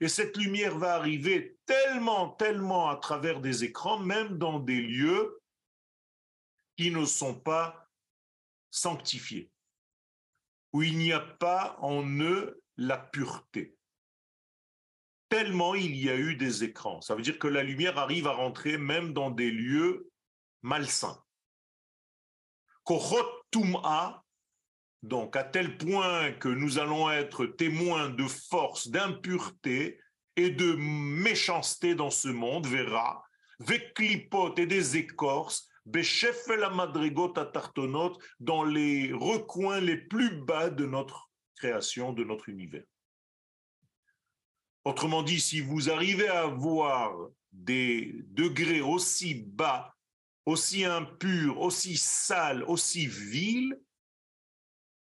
[0.00, 5.38] Et cette lumière va arriver tellement, tellement à travers des écrans, même dans des lieux
[6.78, 7.90] qui ne sont pas
[8.70, 9.50] sanctifiés,
[10.72, 13.74] où il n'y a pas en eux la pureté
[15.28, 17.02] tellement il y a eu des écrans.
[17.02, 20.10] Ça veut dire que la lumière arrive à rentrer même dans des lieux
[20.62, 21.22] malsains.
[23.50, 24.24] Tum'a,
[25.02, 30.00] donc à tel point que nous allons être témoins de force, d'impureté
[30.36, 33.22] et de méchanceté dans ce monde, verra,
[33.60, 37.32] vekklipot et des écorces, la madrigot
[38.40, 42.84] dans les recoins les plus bas de notre création, de notre univers.
[44.84, 47.14] Autrement dit, si vous arrivez à avoir
[47.52, 49.94] des degrés aussi bas,
[50.48, 53.78] aussi impurs, aussi sales, aussi vils,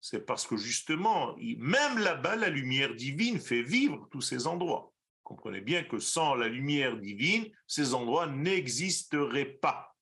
[0.01, 4.93] c'est parce que justement, même là-bas, la lumière divine fait vivre tous ces endroits.
[5.23, 9.97] Comprenez bien que sans la lumière divine, ces endroits n'existeraient pas.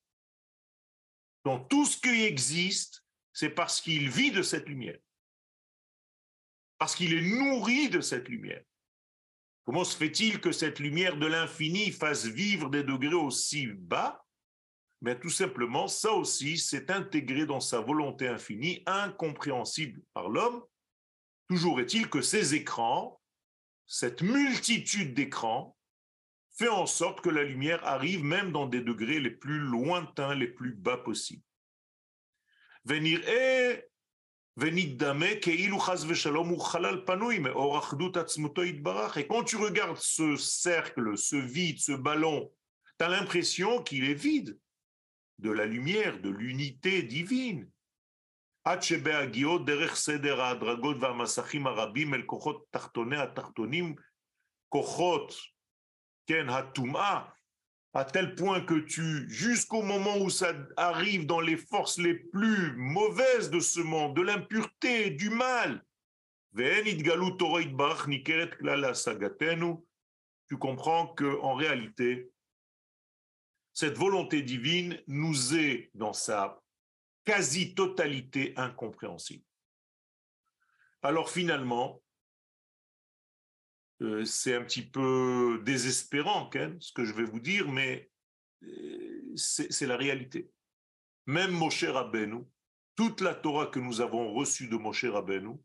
[1.45, 4.97] Donc tout ce qui existe, c'est parce qu'il vit de cette lumière,
[6.79, 8.63] parce qu'il est nourri de cette lumière.
[9.65, 14.23] Comment se fait-il que cette lumière de l'infini fasse vivre des degrés aussi bas
[15.01, 20.63] Mais tout simplement, ça aussi, c'est intégré dans sa volonté infinie, incompréhensible par l'homme.
[21.47, 23.21] Toujours est-il que ces écrans,
[23.85, 25.77] cette multitude d'écrans,
[26.57, 30.47] fait en sorte que la lumière arrive même dans des degrés les plus lointains, les
[30.47, 31.43] plus bas possibles.
[32.83, 33.87] Venir est
[34.59, 34.71] et
[39.27, 42.51] quand tu regardes ce cercle, ce vide, ce ballon,
[42.97, 44.57] tu as l'impression qu'il est vide
[45.39, 47.69] de la lumière, de l'unité divine.
[57.93, 62.75] à tel point que tu, jusqu'au moment où ça arrive dans les forces les plus
[62.77, 65.83] mauvaises de ce monde, de l'impureté, du mal,
[70.47, 72.31] tu comprends que en réalité,
[73.77, 76.59] cette volonté divine nous est dans sa
[77.25, 79.45] quasi-totalité incompréhensible.
[81.03, 82.01] Alors finalement,
[84.01, 88.09] euh, c'est un petit peu désespérant, ce que je vais vous dire, mais
[88.63, 90.49] euh, c'est la réalité.
[91.27, 92.45] Même Moshe Rabbeinu,
[92.95, 95.55] toute la Torah que nous avons reçue de Moshe Rabbeinu,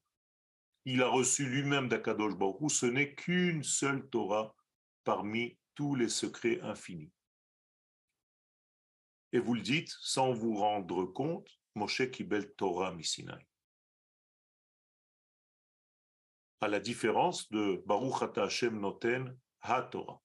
[0.84, 4.54] il a reçu lui-même d'Akadosh Baruch ce n'est qu'une seule Torah
[5.02, 7.10] parmi tous les secrets infinis.
[9.32, 13.46] Et vous le dites sans vous rendre compte, Moshe Kibel Torah Misinai.
[16.62, 20.20] à la différence de Baruch Ata Hashem Noten HaTorah.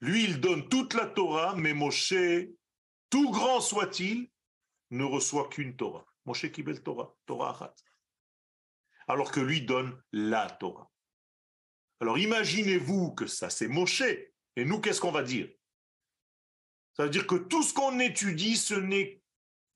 [0.00, 2.14] Lui, il donne toute la Torah, mais Moshe,
[3.10, 4.30] tout grand soit-il,
[4.90, 6.06] ne reçoit qu'une Torah.
[6.24, 7.74] Moshe Kibel Torah, Torah Achat.
[9.06, 10.90] Alors que lui donne la Torah.
[12.00, 14.02] Alors imaginez-vous que ça c'est Moshe.
[14.56, 15.50] Et nous, qu'est-ce qu'on va dire?
[16.98, 19.20] Ça veut dire que tout ce qu'on étudie, ce n'est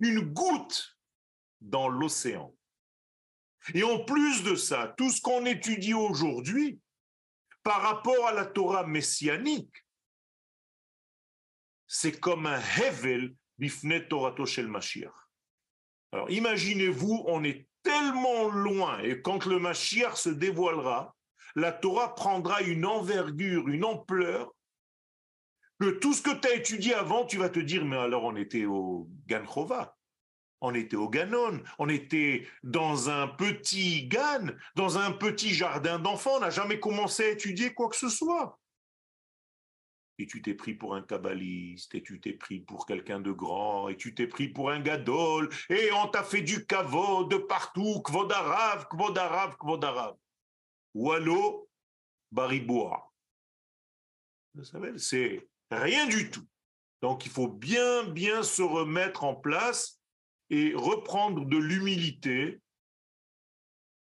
[0.00, 0.98] qu'une goutte
[1.60, 2.52] dans l'océan.
[3.74, 6.80] Et en plus de ça, tout ce qu'on étudie aujourd'hui
[7.62, 9.72] par rapport à la Torah messianique,
[11.86, 15.14] c'est comme un Hevel bifne Torato shel Mashiach.
[16.10, 21.14] Alors imaginez-vous, on est tellement loin, et quand le Mashiach se dévoilera,
[21.54, 24.52] la Torah prendra une envergure, une ampleur,
[25.82, 28.36] que tout ce que tu as étudié avant, tu vas te dire, mais alors on
[28.36, 29.96] était au Ganchova
[30.62, 36.36] on était au Ganon, on était dans un petit Gan, dans un petit jardin d'enfants,
[36.36, 38.60] on n'a jamais commencé à étudier quoi que ce soit.
[40.18, 43.88] Et tu t'es pris pour un kabbaliste, et tu t'es pris pour quelqu'un de grand,
[43.88, 48.00] et tu t'es pris pour un gadol, et on t'a fait du kavod de partout,
[48.02, 50.16] kvodarav, kvodarav, kvodarav.
[50.94, 51.68] Wallo,
[52.30, 53.10] bariboua.
[54.54, 55.48] Vous savez, c'est
[55.78, 56.46] rien du tout.
[57.00, 60.00] Donc il faut bien, bien se remettre en place
[60.50, 62.60] et reprendre de l'humilité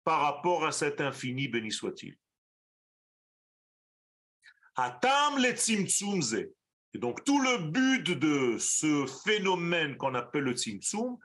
[0.05, 2.17] par rapport à cet infini, béni soit-il.
[6.95, 11.19] Et donc tout le but de ce phénomène qu'on appelle le tzimtzum,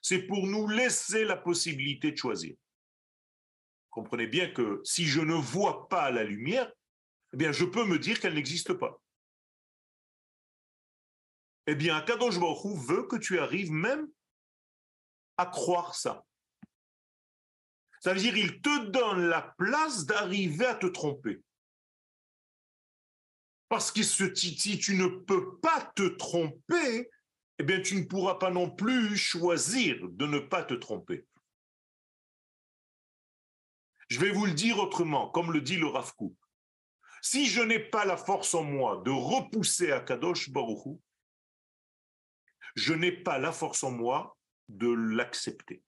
[0.00, 2.56] c'est pour nous laisser la possibilité de choisir.
[3.90, 6.70] Comprenez bien que si je ne vois pas la lumière,
[7.38, 9.00] eh je peux me dire qu'elle n'existe pas.
[11.66, 14.08] Eh bien, Kadosh Baruch veut que tu arrives même
[15.36, 16.24] à croire ça.
[18.00, 21.42] Ça veut dire il te donne la place d'arriver à te tromper.
[23.68, 27.10] Parce que si tu ne peux pas te tromper,
[27.58, 31.26] eh bien tu ne pourras pas non plus choisir de ne pas te tromper.
[34.08, 36.12] Je vais vous le dire autrement, comme le dit le Rav
[37.22, 41.00] Si je n'ai pas la force en moi de repousser à Kadosh Baruchou,
[42.74, 44.36] je n'ai pas la force en moi
[44.68, 45.82] de l'accepter.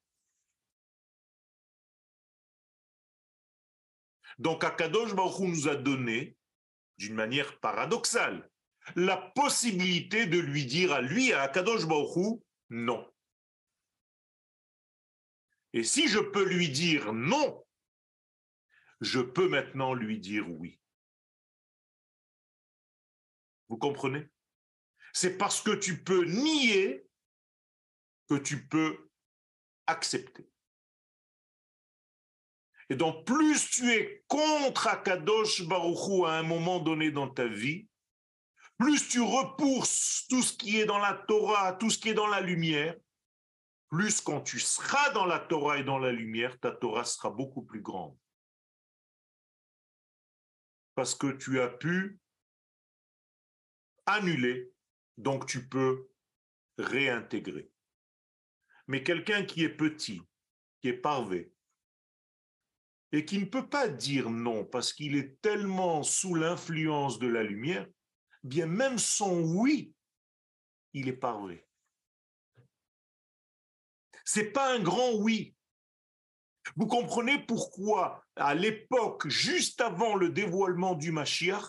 [4.39, 6.37] Donc Akadosh Baruch nous a donné,
[6.99, 8.51] d'une manière paradoxale,
[8.97, 12.41] la possibilité de lui dire à lui, à Akadosh Baruch
[12.71, 13.07] non.
[15.73, 17.65] Et si je peux lui dire non,
[19.01, 20.81] je peux maintenant lui dire oui.
[23.69, 24.29] Vous comprenez?
[25.13, 27.07] C'est parce que tu peux nier
[28.29, 29.11] que tu peux
[29.87, 30.49] accepter.
[32.89, 37.89] Et donc, plus tu es contre Akadosh Baruchou à un moment donné dans ta vie,
[38.79, 42.27] plus tu repousses tout ce qui est dans la Torah, tout ce qui est dans
[42.27, 42.97] la lumière,
[43.89, 47.63] plus quand tu seras dans la Torah et dans la lumière, ta Torah sera beaucoup
[47.63, 48.17] plus grande.
[50.95, 52.21] Parce que tu as pu
[54.07, 54.73] annuler,
[55.17, 56.11] donc tu peux
[56.79, 57.71] réintégrer.
[58.87, 60.21] Mais quelqu'un qui est petit,
[60.81, 61.55] qui est parvé,
[63.13, 67.43] et qui ne peut pas dire non parce qu'il est tellement sous l'influence de la
[67.43, 67.87] lumière,
[68.43, 69.95] bien même son oui,
[70.93, 71.67] il est parvé.
[74.25, 75.57] C'est pas un grand oui.
[76.77, 81.65] Vous comprenez pourquoi, à l'époque, juste avant le dévoilement du Mashiach,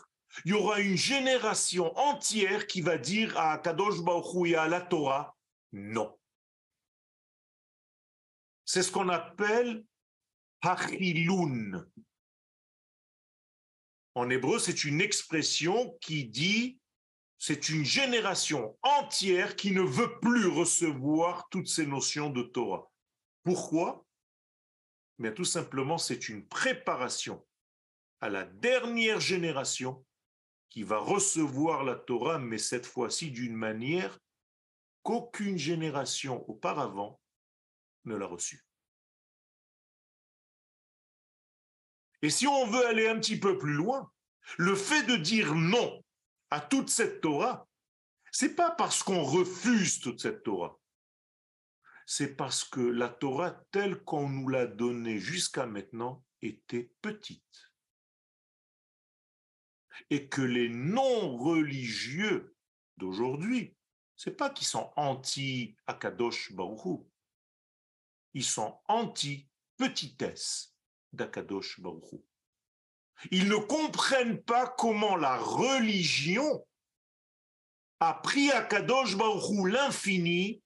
[0.45, 4.81] il y aura une génération entière qui va dire à Kadosh Baruch et à la
[4.81, 5.35] Torah
[5.73, 6.17] non.
[8.65, 9.83] C'est ce qu'on appelle
[10.61, 11.85] Hachilun.
[14.15, 16.79] En hébreu, c'est une expression qui dit
[17.37, 22.91] c'est une génération entière qui ne veut plus recevoir toutes ces notions de Torah.
[23.43, 24.05] Pourquoi?
[25.17, 27.45] Mais tout simplement, c'est une préparation
[28.21, 30.05] à la dernière génération
[30.69, 34.17] qui va recevoir la Torah, mais cette fois-ci d'une manière
[35.03, 37.19] qu'aucune génération auparavant
[38.05, 38.65] ne l'a reçue.
[42.21, 44.11] Et si on veut aller un petit peu plus loin,
[44.57, 46.03] le fait de dire non
[46.51, 47.67] à toute cette Torah,
[48.31, 50.79] c'est pas parce qu'on refuse toute cette Torah.
[52.13, 57.71] C'est parce que la Torah telle qu'on nous l'a donnée jusqu'à maintenant était petite.
[60.09, 62.53] Et que les non-religieux
[62.97, 63.77] d'aujourd'hui,
[64.17, 67.09] c'est pas qu'ils sont anti-Akadosh Baruchou.
[68.33, 70.75] Ils sont anti-petitesse
[71.13, 72.25] d'Akadosh Baruchou.
[73.31, 76.67] Ils ne comprennent pas comment la religion
[78.01, 80.61] a pris Akadosh Baruchou l'infini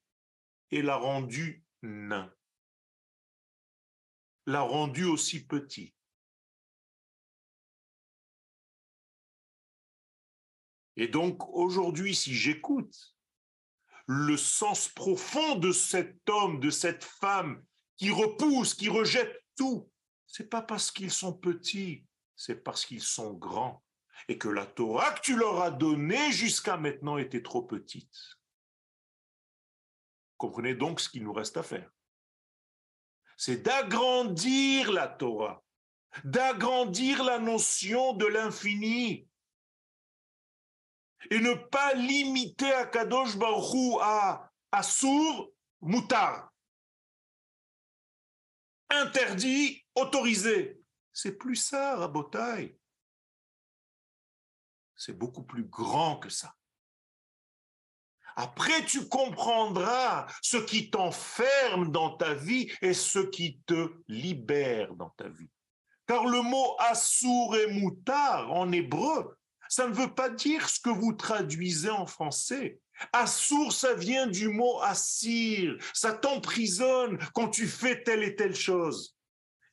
[0.72, 2.34] et l'a rendu nain,
[4.46, 5.94] l'a rendu aussi petit.
[10.98, 13.16] Et donc aujourd'hui, si j'écoute
[14.08, 17.64] le sens profond de cet homme, de cette femme
[17.98, 19.90] qui repousse, qui rejette tout,
[20.28, 22.06] c'est pas parce qu'ils sont petits,
[22.36, 23.84] c'est parce qu'ils sont grands
[24.28, 28.35] et que la Torah que tu leur as donnée jusqu'à maintenant était trop petite.
[30.38, 31.90] Comprenez donc ce qu'il nous reste à faire.
[33.38, 35.64] C'est d'agrandir la Torah,
[36.24, 39.28] d'agrandir la notion de l'infini
[41.30, 46.52] et ne pas limiter à Kadosh Baruch à Assur Moutar.
[48.90, 50.82] Interdit autorisé.
[51.12, 52.78] C'est plus ça, Rabotaille.
[54.96, 56.56] C'est beaucoup plus grand que ça.
[58.36, 65.12] Après, tu comprendras ce qui t'enferme dans ta vie et ce qui te libère dans
[65.12, 65.50] ta vie.
[66.08, 69.38] Car le mot assour et moutar en hébreu,
[69.70, 72.80] ça ne veut pas dire ce que vous traduisez en français.
[73.12, 75.76] Assour, ça vient du mot assir.
[75.94, 79.18] Ça t'emprisonne quand tu fais telle et telle chose.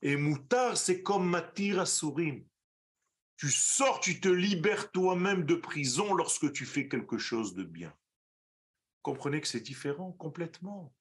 [0.00, 2.42] Et moutar, c'est comme matir à sourim.
[3.36, 7.92] Tu sors, tu te libères toi-même de prison lorsque tu fais quelque chose de bien.
[9.02, 10.94] Comprenez que c'est différent complètement.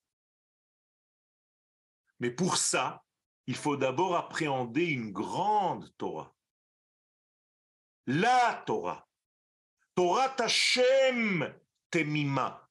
[2.20, 3.04] Mais pour ça,
[3.47, 6.36] il faut d'abord appréhender une grande Torah.
[8.08, 9.08] La Torah.
[9.95, 11.54] Torah Tashem
[11.89, 12.70] Temima.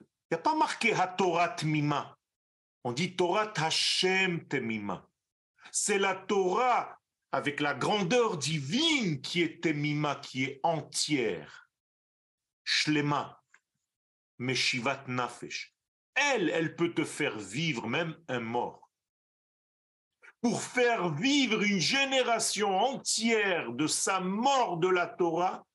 [0.00, 2.18] Il n'y a pas marqué Torah Tmima.
[2.84, 5.08] On dit Torah Tashem Temima.
[5.70, 6.98] C'est la Torah
[7.32, 11.68] avec la grandeur divine qui est Temima, qui est entière.
[12.64, 13.42] Shlema.
[14.38, 15.74] Meshivat Nafesh.
[16.14, 18.86] Elle, elle peut te faire vivre même un mort
[20.46, 25.66] pour faire vivre une génération entière de sa mort de la Torah,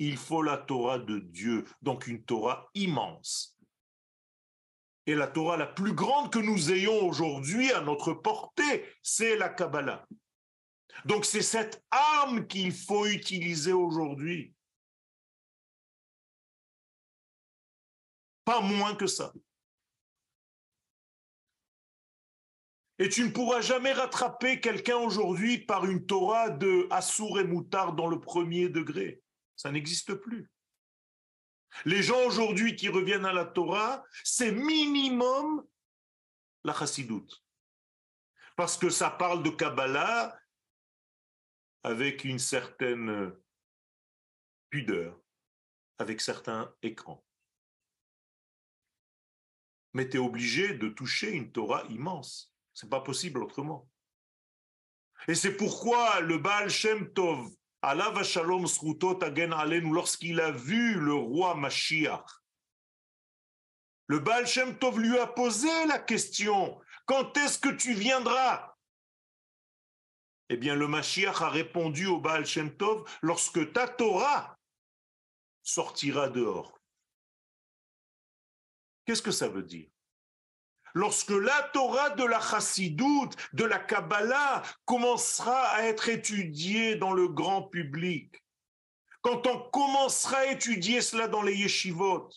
[0.00, 3.56] il faut la Torah de Dieu, donc une Torah immense.
[5.06, 9.48] Et la Torah la plus grande que nous ayons aujourd'hui à notre portée, c'est la
[9.48, 10.04] Kabbalah.
[11.04, 14.52] Donc c'est cette arme qu'il faut utiliser aujourd'hui.
[18.48, 19.30] Pas moins que ça.
[22.98, 27.92] Et tu ne pourras jamais rattraper quelqu'un aujourd'hui par une Torah de Assour et Moutard
[27.92, 29.22] dans le premier degré.
[29.54, 30.50] Ça n'existe plus.
[31.84, 35.68] Les gens aujourd'hui qui reviennent à la Torah, c'est minimum
[36.64, 37.44] la chassidoute.
[38.56, 40.40] Parce que ça parle de Kabbalah
[41.82, 43.30] avec une certaine
[44.70, 45.20] pudeur,
[45.98, 47.22] avec certains écrans.
[49.98, 52.54] Mais tu es obligé de toucher une Torah immense.
[52.72, 53.90] C'est pas possible autrement.
[55.26, 57.50] Et c'est pourquoi le Baal Shem Tov,
[57.82, 58.64] Allah Shalom
[59.92, 62.24] lorsqu'il a vu le roi Mashiach,
[64.06, 68.76] le Baal Shem Tov lui a posé la question Quand est-ce que tu viendras?
[70.48, 74.56] Eh bien, le Mashiach a répondu au Baal Shem Tov Lorsque ta Torah
[75.64, 76.77] sortira dehors.
[79.08, 79.88] Qu'est-ce que ça veut dire?
[80.92, 87.26] Lorsque la Torah de la Chassidoute, de la Kabbalah, commencera à être étudiée dans le
[87.26, 88.44] grand public,
[89.22, 92.28] quand on commencera à étudier cela dans les yeshivot,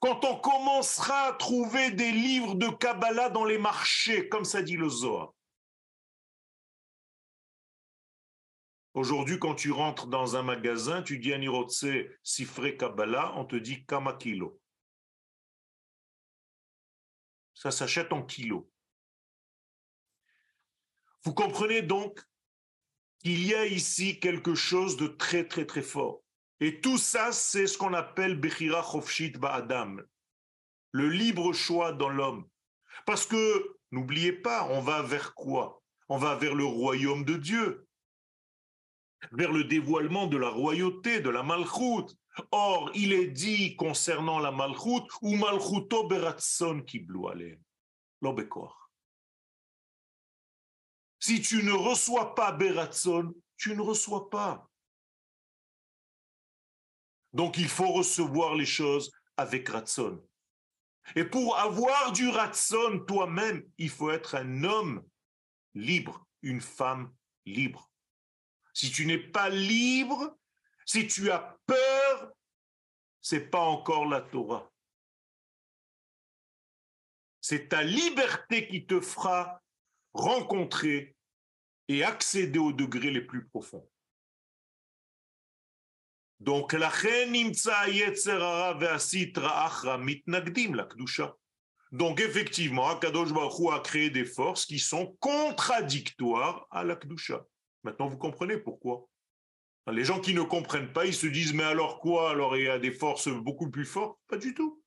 [0.00, 4.76] quand on commencera à trouver des livres de Kabbalah dans les marchés, comme ça dit
[4.76, 5.32] le Zohar.
[8.92, 11.86] Aujourd'hui, quand tu rentres dans un magasin, tu dis à Nirotse,
[12.22, 14.59] Sifre Kabbalah, on te dit Kamakilo.
[17.60, 18.64] Ça s'achète en kilos.
[21.24, 22.18] Vous comprenez donc
[23.18, 26.22] qu'il y a ici quelque chose de très, très, très fort.
[26.60, 30.02] Et tout ça, c'est ce qu'on appelle Bechira Chofshit Ba'adam,
[30.92, 32.48] le libre choix dans l'homme.
[33.04, 35.82] Parce que, n'oubliez pas, on va vers quoi?
[36.08, 37.86] On va vers le royaume de Dieu,
[39.32, 42.16] vers le dévoilement de la royauté, de la malchoute.
[42.50, 47.58] Or, il est dit concernant la malchut, ou malchuto beratson kiblu
[48.20, 48.90] l'obekor.
[51.18, 54.68] Si tu ne reçois pas beratson, tu ne reçois pas.
[57.32, 60.22] Donc il faut recevoir les choses avec ratson.
[61.16, 65.04] Et pour avoir du ratson toi-même, il faut être un homme
[65.74, 67.12] libre, une femme
[67.46, 67.90] libre.
[68.72, 70.38] Si tu n'es pas libre,
[70.90, 72.32] si tu as peur,
[73.20, 74.68] c'est pas encore la Torah.
[77.40, 79.62] C'est ta liberté qui te fera
[80.14, 81.14] rencontrer
[81.86, 83.88] et accéder aux degrés les plus profonds.
[86.40, 86.90] Donc, la
[91.92, 97.44] donc effectivement, Akadosh Baruch a créé des forces qui sont contradictoires à la Kdusha.
[97.84, 99.09] Maintenant, vous comprenez pourquoi.
[99.92, 102.30] Les gens qui ne comprennent pas, ils se disent, mais alors quoi?
[102.30, 104.18] Alors il y a des forces beaucoup plus fortes?
[104.28, 104.82] Pas du tout.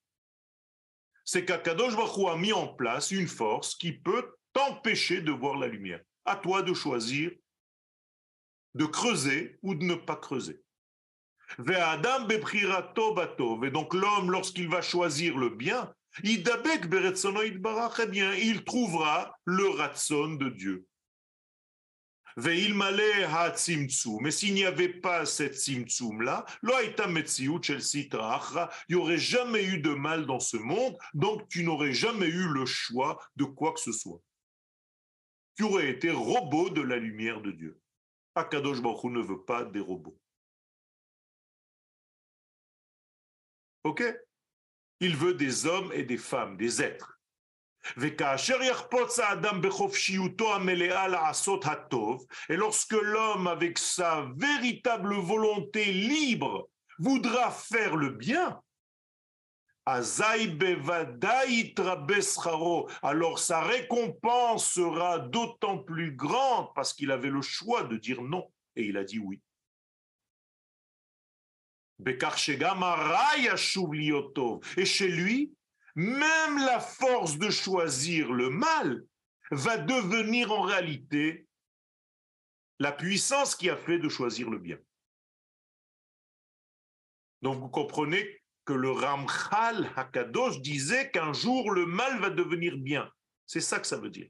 [1.26, 5.68] C'est qu'Akadosh Baruch a mis en place une force qui peut t'empêcher de voir la
[5.68, 6.02] lumière.
[6.26, 7.32] À toi de choisir
[8.74, 10.62] de creuser ou de ne pas creuser.
[11.60, 15.94] Et donc l'homme, lorsqu'il va choisir le bien,
[16.24, 16.38] eh
[18.08, 20.88] bien, il trouvera le ratson de Dieu.
[22.38, 26.70] Mais s'il n'y avait pas cette simtsum-là, il
[28.90, 32.66] n'y aurait jamais eu de mal dans ce monde, donc tu n'aurais jamais eu le
[32.66, 34.22] choix de quoi que ce soit.
[35.56, 37.80] Tu aurais été robot de la lumière de Dieu.
[38.36, 40.20] Akadosh Baruch ne veut pas des robots.
[43.84, 44.04] Ok?
[45.00, 47.13] Il veut des hommes et des femmes, des êtres.
[52.50, 56.70] Et lorsque l'homme, avec sa véritable volonté libre,
[57.00, 58.62] voudra faire le bien,
[59.86, 60.06] alors
[63.40, 68.86] sa récompense sera d'autant plus grande parce qu'il avait le choix de dire non et
[68.86, 69.42] il a dit oui.
[74.78, 75.54] Et chez lui,
[75.96, 79.04] même la force de choisir le mal
[79.52, 81.48] va devenir en réalité
[82.80, 84.78] la puissance qui a fait de choisir le bien.
[87.42, 93.12] Donc vous comprenez que le Ramchal Hakadosh disait qu'un jour le mal va devenir bien.
[93.46, 94.30] C'est ça que ça veut dire.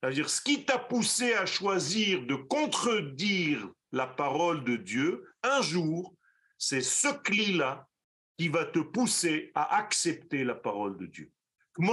[0.00, 5.30] Ça veut dire ce qui t'a poussé à choisir de contredire la parole de Dieu,
[5.42, 6.16] un jour,
[6.58, 7.86] c'est ce cli-là
[8.38, 11.32] qui va te pousser à accepter la parole de Dieu.
[11.72, 11.90] Comme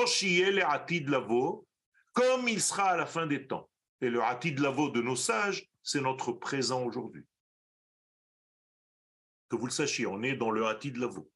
[2.47, 3.69] il sera à la fin des temps.
[4.01, 7.25] Et le Atid Lavo de nos sages, c'est notre présent aujourd'hui.
[9.49, 11.29] Que vous le sachiez, on est dans le Hatid Lavo.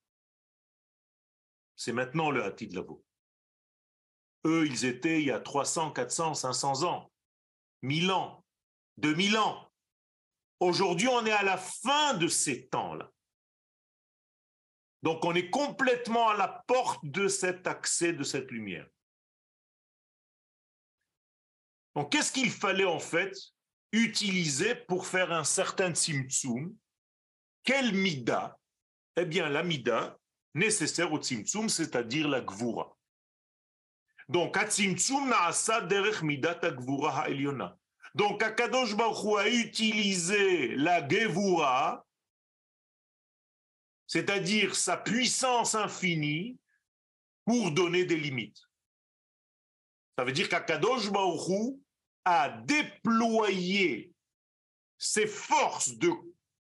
[1.76, 3.04] C'est maintenant le Hatid Lavo.
[4.45, 7.12] Eux, ils étaient il y a 300, 400, 500 ans,
[7.82, 8.43] 1000 ans,
[8.97, 9.72] 2000 ans.
[10.60, 13.10] Aujourd'hui, on est à la fin de ces temps-là.
[15.04, 18.88] Donc, on est complètement à la porte de cet accès, de cette lumière.
[21.95, 23.38] Donc, qu'est-ce qu'il fallait en fait
[23.91, 26.76] utiliser pour faire un certain tzimtzum
[27.64, 28.60] quelle mida?
[29.16, 30.18] Eh bien, la mida
[30.54, 32.95] nécessaire au tzimtzum, c'est-à-dire la gvura.
[34.30, 34.58] Donc.
[38.16, 42.06] Donc, Akadosh Baruch a utilisé la gevura,
[44.08, 46.58] c'est-à-dire sa puissance infinie,
[47.45, 48.62] pour donner des limites.
[50.18, 51.78] Ça veut dire qu'Akadosh Baruch
[52.26, 54.14] a déployé
[54.97, 56.10] ses forces de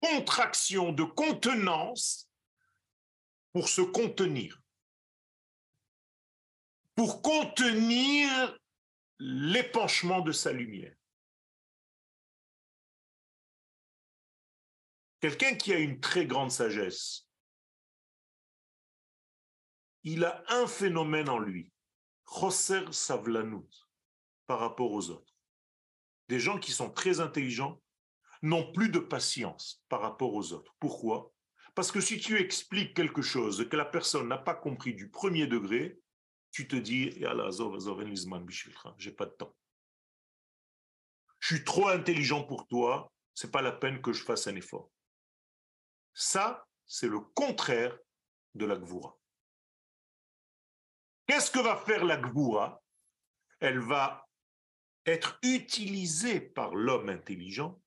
[0.02, 2.28] contraction, de contenance
[3.54, 4.60] pour se contenir,
[6.96, 8.58] pour contenir
[9.20, 10.96] l'épanchement de sa lumière.
[15.20, 17.28] Quelqu'un qui a une très grande sagesse,
[20.04, 21.72] il a un phénomène en lui,
[22.26, 23.70] Choser Savlanut,
[24.47, 25.34] par rapport aux autres.
[26.30, 27.82] Des gens qui sont très intelligents,
[28.41, 30.74] n'ont plus de patience par rapport aux autres.
[30.80, 31.34] Pourquoi?
[31.76, 35.47] Parce que si tu expliques quelque chose que la personne n'a pas compris du premier
[35.47, 35.99] degré,
[36.52, 37.12] tu te dis,
[38.97, 39.56] j'ai pas de temps.
[41.39, 44.91] Je suis trop intelligent pour toi, c'est pas la peine que je fasse un effort.
[46.14, 47.97] Ça, c'est le contraire
[48.54, 49.18] de la gvoura.
[51.32, 52.84] Qu'est-ce que va faire la gvoura
[53.61, 54.27] Elle va
[55.05, 57.82] être utilisée par l'homme intelligent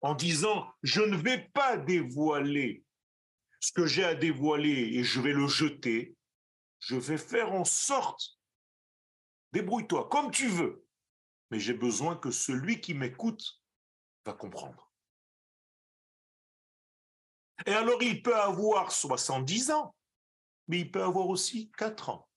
[0.00, 2.84] en disant je ne vais pas dévoiler
[3.60, 6.16] ce que j'ai à dévoiler et je vais le jeter,
[6.80, 8.36] je vais faire en sorte,
[9.52, 10.84] débrouille-toi comme tu veux,
[11.52, 13.62] mais j'ai besoin que celui qui m'écoute
[14.26, 14.92] va comprendre.
[17.64, 19.94] Et alors il peut avoir 70 ans,
[20.66, 22.27] mais il peut avoir aussi 4 ans.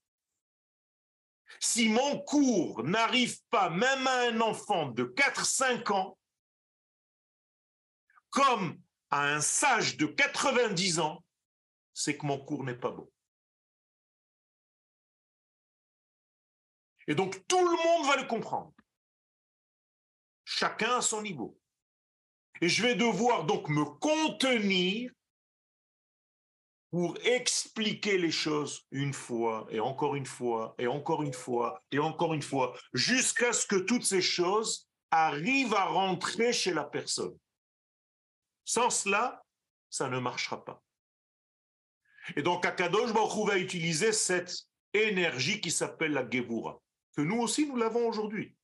[1.59, 6.17] Si mon cours n'arrive pas même à un enfant de 4-5 ans,
[8.29, 11.23] comme à un sage de 90 ans,
[11.93, 13.11] c'est que mon cours n'est pas beau.
[17.07, 18.73] Et donc tout le monde va le comprendre.
[20.45, 21.59] Chacun à son niveau.
[22.61, 25.11] Et je vais devoir donc me contenir
[26.91, 31.99] pour expliquer les choses une fois et encore une fois et encore une fois et
[31.99, 37.37] encore une fois, jusqu'à ce que toutes ces choses arrivent à rentrer chez la personne.
[38.65, 39.43] Sans cela,
[39.89, 40.83] ça ne marchera pas.
[42.35, 44.55] Et donc, Akadosh Baruch va utiliser cette
[44.93, 46.79] énergie qui s'appelle la Gevura,
[47.15, 48.55] que nous aussi, nous l'avons aujourd'hui.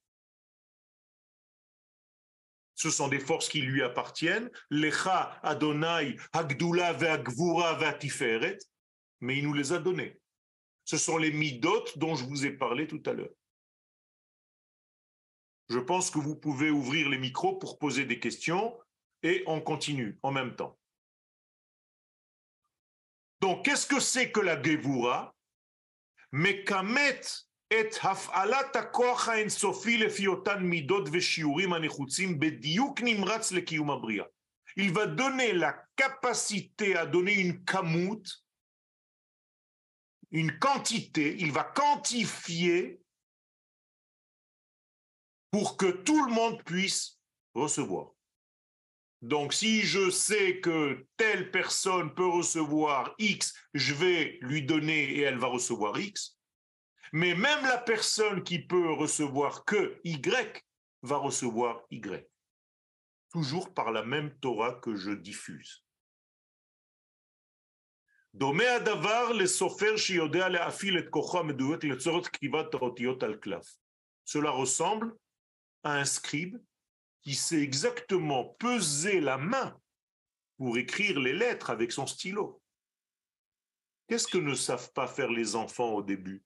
[2.78, 8.60] Ce sont des forces qui lui appartiennent, Lecha, Adonai, Agdula, Ve'agvura, Ve'atiferet,
[9.20, 10.22] mais il nous les a données.
[10.86, 13.34] Ce sont les midot dont je vous ai parlé tout à l'heure.
[15.70, 18.80] Je pense que vous pouvez ouvrir les micros pour poser des questions
[19.24, 20.78] et on continue en même temps.
[23.42, 25.36] Donc, qu'est-ce que c'est que la Gevura?
[26.32, 27.22] Mekamet
[27.71, 34.25] et haf'alat הכוח האינסופי לפי אותן מידות ושיעורים הנחוצים בדיוק נמרץ לקיום הבריאה.
[34.77, 38.25] Il va donner la capacité à donner une kamut,
[40.31, 43.01] une quantité, il va quantifier
[45.51, 47.19] pour que tout le monde puisse
[47.55, 48.13] recevoir.
[49.21, 55.21] Donc, si je sais que telle personne peut recevoir X, je vais lui donner et
[55.21, 56.36] elle va recevoir X.
[57.14, 60.64] Mais même la personne qui peut recevoir que Y
[61.02, 62.28] va recevoir Y.
[63.32, 65.84] Toujours par la même Torah que je diffuse.
[74.26, 75.16] Cela ressemble
[75.84, 76.58] à un scribe
[77.22, 79.80] qui sait exactement peser la main
[80.58, 82.62] pour écrire les lettres avec son stylo.
[84.08, 86.44] Qu'est-ce que ne savent pas faire les enfants au début?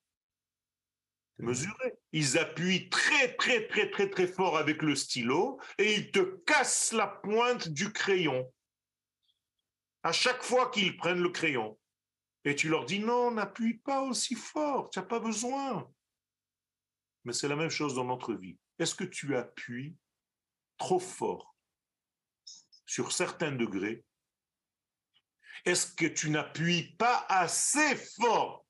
[1.42, 1.98] Mesurer.
[2.12, 6.94] Ils appuient très, très, très, très, très fort avec le stylo et ils te cassent
[6.94, 8.52] la pointe du crayon.
[10.04, 11.78] À chaque fois qu'ils prennent le crayon.
[12.44, 15.92] Et tu leur dis non, n'appuie pas aussi fort, tu n'as pas besoin.
[17.24, 18.58] Mais c'est la même chose dans notre vie.
[18.80, 19.96] Est-ce que tu appuies
[20.78, 21.56] trop fort
[22.86, 24.04] sur certains degrés?
[25.66, 28.66] Est-ce que tu n'appuies pas assez fort?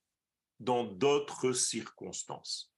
[0.62, 2.72] Dans d'autres circonstances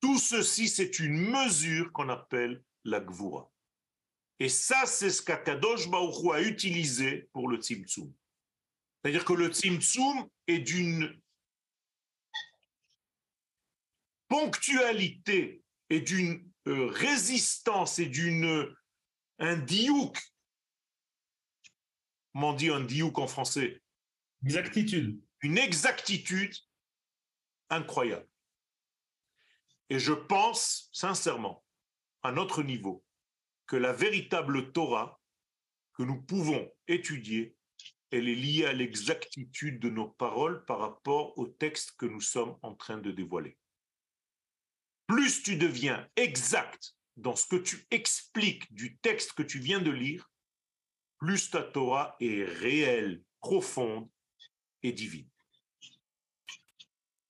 [0.00, 3.50] Tout ceci, c'est une mesure qu'on appelle la gvura.
[4.38, 8.12] Et ça, c'est ce qu'Akadosh Baruch a utilisé pour le Tzimtzum.
[9.02, 11.20] C'est-à-dire que le Tzimtzum est d'une
[14.28, 18.74] ponctualité et d'une euh, résistance et d'une
[19.38, 20.18] un diouk.
[22.32, 23.82] Comment on dit un diouk en français?
[24.44, 25.20] Exactitude.
[25.42, 26.54] Une exactitude
[27.70, 28.28] incroyable.
[29.88, 31.64] Et je pense sincèrement,
[32.22, 33.04] à notre niveau,
[33.66, 35.20] que la véritable Torah
[35.94, 37.56] que nous pouvons étudier,
[38.10, 42.58] elle est liée à l'exactitude de nos paroles par rapport au texte que nous sommes
[42.62, 43.56] en train de dévoiler
[45.10, 49.90] plus tu deviens exact dans ce que tu expliques du texte que tu viens de
[49.90, 50.30] lire,
[51.18, 54.08] plus ta Torah est réelle, profonde
[54.82, 55.28] et divine.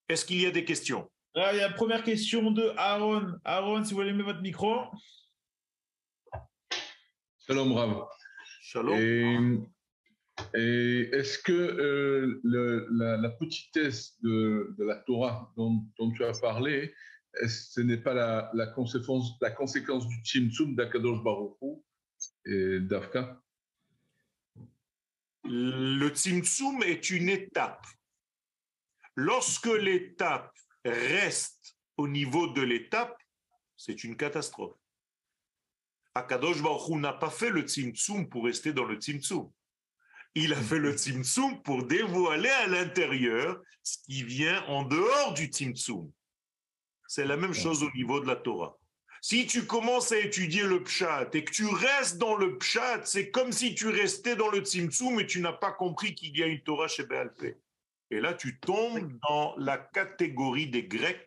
[0.09, 1.11] Est-ce qu'il y a des questions?
[1.36, 3.38] Il y a la première question de Aaron.
[3.44, 4.86] Aaron, si vous voulez mettre votre micro.
[7.46, 8.07] Shalom Rav.
[8.62, 9.66] Shalom.
[10.55, 16.92] Et, est-ce que euh, la, petitesse de, la Torah dont, dont tu as parlé,
[17.46, 21.84] ce n'est pas la, la, conséquence, la conséquence du Tzimtzum d'Akadosh Baruchou
[22.46, 23.40] et d'Afka?
[25.45, 27.86] Le Tzimtzum est une étape.
[29.14, 33.16] Lorsque l'étape reste au niveau de l'étape,
[33.76, 34.76] c'est une catastrophe.
[36.14, 39.51] Akadosh Baruch n'a pas fait le Tzimtzum pour rester dans le Tzimtzum.
[40.34, 45.47] Il a fait le Tzimtzum pour dévoiler à l'intérieur ce qui vient en dehors du
[45.47, 46.11] Tzimtzum.
[47.07, 48.80] C'est la même chose au niveau de la Torah.
[49.23, 53.31] Si tu commences à étudier le pshat et que tu restes dans le pshat, c'est
[53.31, 56.47] comme si tu restais dans le tzimtzum et tu n'as pas compris qu'il y a
[56.47, 57.59] une Torah chez Béalpé.
[58.11, 61.27] Et là, tu tombes dans la catégorie des Grecs,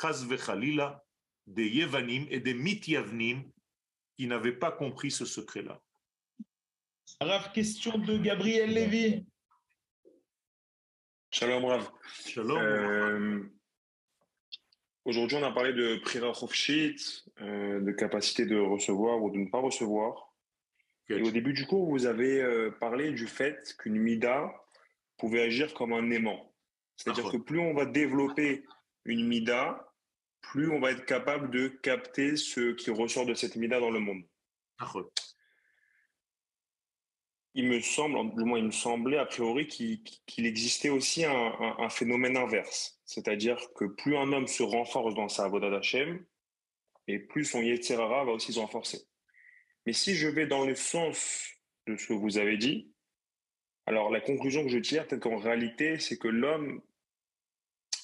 [0.00, 0.26] Chaz
[1.46, 3.42] des Yevanim et des Mityavnim
[4.16, 5.80] qui n'avaient pas compris ce secret-là.
[7.20, 9.26] Rav, question de Gabriel Lévy.
[11.30, 11.90] Shalom Rav.
[12.24, 12.58] Shalom.
[12.58, 13.42] Euh,
[15.04, 16.32] Aujourd'hui, on a parlé de Prira
[17.42, 20.32] euh, de capacité de recevoir ou de ne pas recevoir.
[21.10, 24.50] Et au début du cours, vous avez euh, parlé du fait qu'une mida
[25.18, 26.50] pouvait agir comme un aimant.
[26.96, 28.64] C'est-à-dire que plus on va développer
[29.04, 29.92] une mida,
[30.40, 34.00] plus on va être capable de capter ce qui ressort de cette mida dans le
[34.00, 34.22] monde
[37.54, 42.36] il me semble, du moins il me semblait a priori qu'il existait aussi un, phénomène
[42.36, 43.00] inverse.
[43.04, 46.24] C'est-à-dire que plus un homme se renforce dans sa Avodah d'Hachem,
[47.06, 49.02] et plus son Yetzirara va aussi se renforcer.
[49.86, 51.46] Mais si je vais dans le sens
[51.86, 52.92] de ce que vous avez dit,
[53.86, 56.80] alors la conclusion que je tire, peut-être qu'en réalité, c'est que l'homme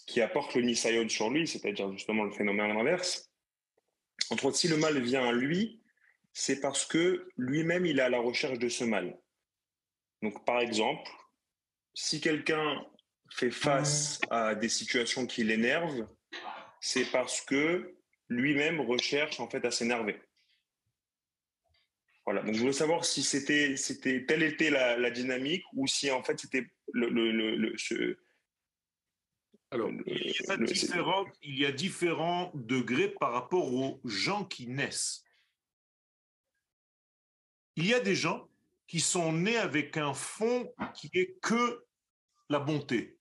[0.07, 3.31] qui apporte le Nisayon sur lui, c'est-à-dire justement le phénomène inverse,
[4.31, 5.81] entre autres, si le mal vient à lui,
[6.33, 9.19] c'est parce que lui-même, il est à la recherche de ce mal.
[10.23, 11.11] Donc, par exemple,
[11.95, 12.85] si quelqu'un
[13.33, 16.07] fait face à des situations qui l'énervent,
[16.81, 17.97] c'est parce que
[18.29, 20.21] lui-même recherche en fait à s'énerver.
[22.25, 22.43] Voilà.
[22.43, 26.39] Donc, je voulais savoir si c'était, c'était, telle était la, dynamique ou si en fait
[26.39, 28.19] c'était le, le, ce,
[29.73, 35.23] alors, il y, a il y a différents degrés par rapport aux gens qui naissent.
[37.77, 38.50] Il y a des gens
[38.91, 41.87] qui sont nés avec un fond qui est que
[42.49, 43.21] la bonté.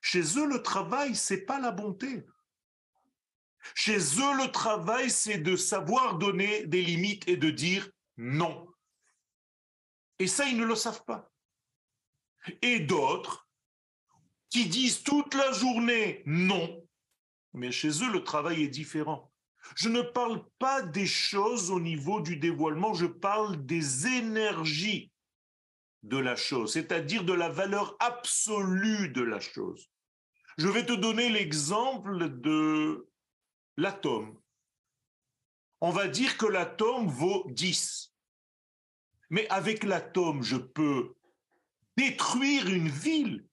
[0.00, 2.26] Chez eux, le travail, c'est pas la bonté.
[3.76, 8.66] Chez eux, le travail, c'est de savoir donner des limites et de dire Non.
[10.18, 11.30] Et ça, ils ne le savent pas.
[12.60, 13.48] Et d'autres
[14.48, 16.84] qui disent toute la journée non.
[17.52, 19.29] Mais chez eux, le travail est différent.
[19.76, 25.10] Je ne parle pas des choses au niveau du dévoilement, je parle des énergies
[26.02, 29.90] de la chose, c'est-à-dire de la valeur absolue de la chose.
[30.56, 33.08] Je vais te donner l'exemple de
[33.76, 34.38] l'atome.
[35.80, 38.12] On va dire que l'atome vaut 10.
[39.30, 41.14] Mais avec l'atome, je peux
[41.96, 43.46] détruire une ville.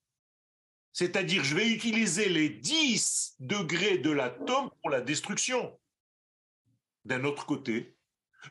[0.91, 5.77] C'est-à-dire, je vais utiliser les 10 degrés de l'atome pour la destruction.
[7.07, 7.95] D'un autre côté,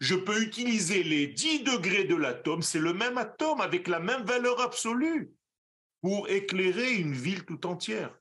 [0.00, 4.24] je peux utiliser les 10 degrés de l'atome, c'est le même atome avec la même
[4.24, 5.30] valeur absolue,
[6.00, 8.18] pour éclairer une ville tout entière.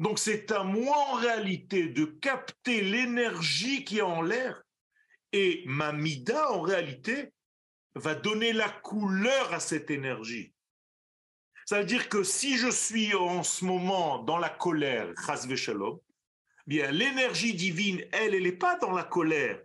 [0.00, 4.64] Donc c'est à moi en réalité de capter l'énergie qui est en l'air
[5.30, 7.32] et ma mida en réalité
[7.94, 10.52] va donner la couleur à cette énergie.
[11.66, 15.12] Ça veut dire que si je suis en ce moment dans la colère,
[15.54, 16.00] shalom,
[16.68, 19.58] bien l'énergie divine, elle, elle n'est pas dans la colère.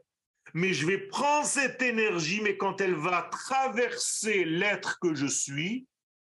[0.54, 5.86] Mais je vais prendre cette énergie, mais quand elle va traverser l'être que je suis,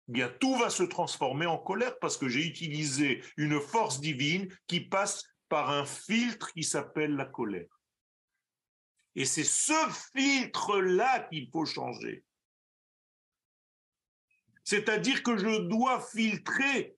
[0.08, 4.82] bien tout va se transformer en colère parce que j'ai utilisé une force divine qui
[4.82, 7.70] passe par un filtre qui s'appelle la colère.
[9.14, 9.74] Et c'est ce
[10.16, 12.24] filtre-là qu'il faut changer.
[14.64, 16.98] C'est-à-dire que je dois filtrer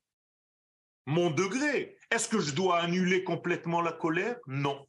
[1.06, 1.97] mon degré.
[2.10, 4.38] Est-ce que je dois annuler complètement la colère?
[4.48, 4.88] Non.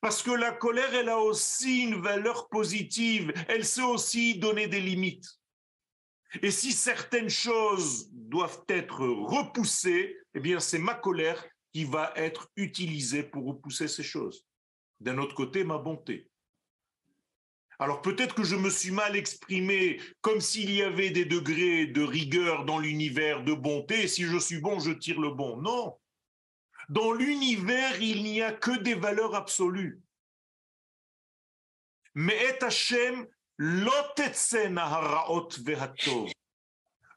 [0.00, 3.32] Parce que la colère, elle a aussi une valeur positive.
[3.48, 5.28] Elle sait aussi donner des limites.
[6.40, 12.48] Et si certaines choses doivent être repoussées, eh bien, c'est ma colère qui va être
[12.56, 14.44] utilisée pour repousser ces choses.
[15.00, 16.28] D'un autre côté, ma bonté.
[17.78, 22.02] Alors peut-être que je me suis mal exprimé, comme s'il y avait des degrés de
[22.02, 25.56] rigueur dans l'univers de bonté, si je suis bon, je tire le bon.
[25.56, 25.98] Non.
[26.88, 30.00] Dans l'univers, il n'y a que des valeurs absolues.
[32.14, 33.26] Mais et Hashem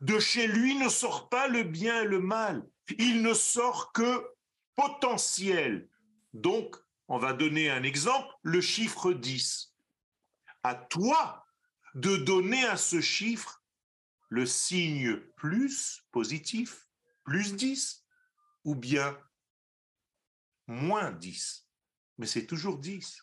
[0.02, 2.68] de chez lui ne sort pas le bien et le mal.
[3.00, 4.28] Il ne sort que
[4.76, 5.90] potentiel.
[6.34, 6.76] Donc,
[7.08, 9.74] on va donner un exemple, le chiffre 10.
[10.64, 11.46] À toi
[11.96, 13.64] de donner à ce chiffre
[14.30, 16.88] le signe plus positif,
[17.24, 18.06] plus 10,
[18.66, 19.18] ou bien
[20.68, 21.68] moins 10.
[22.18, 23.22] Mais c'est toujours 10.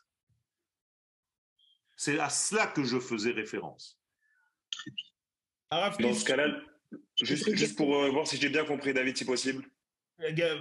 [1.97, 3.99] C'est à cela que je faisais référence.
[5.70, 6.61] Dans ce cas-là,
[7.22, 9.64] juste, pour euh, voir si j'ai bien compris, David, si possible.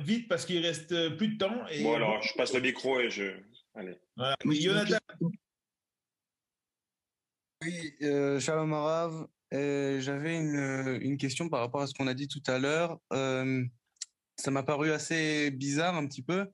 [0.02, 1.68] Vite, parce qu'il reste euh, plus de temps.
[1.68, 1.84] Et...
[1.84, 3.34] Bon, alors, je passe le micro et je.
[3.74, 3.98] Allez.
[4.46, 4.98] Oui, Jonathan.
[7.64, 9.28] Oui, euh, Shalom Arav.
[9.52, 12.98] J'avais une, une, question par rapport à ce qu'on a dit tout à l'heure.
[13.10, 16.48] ça m'a paru assez bizarre un petit peu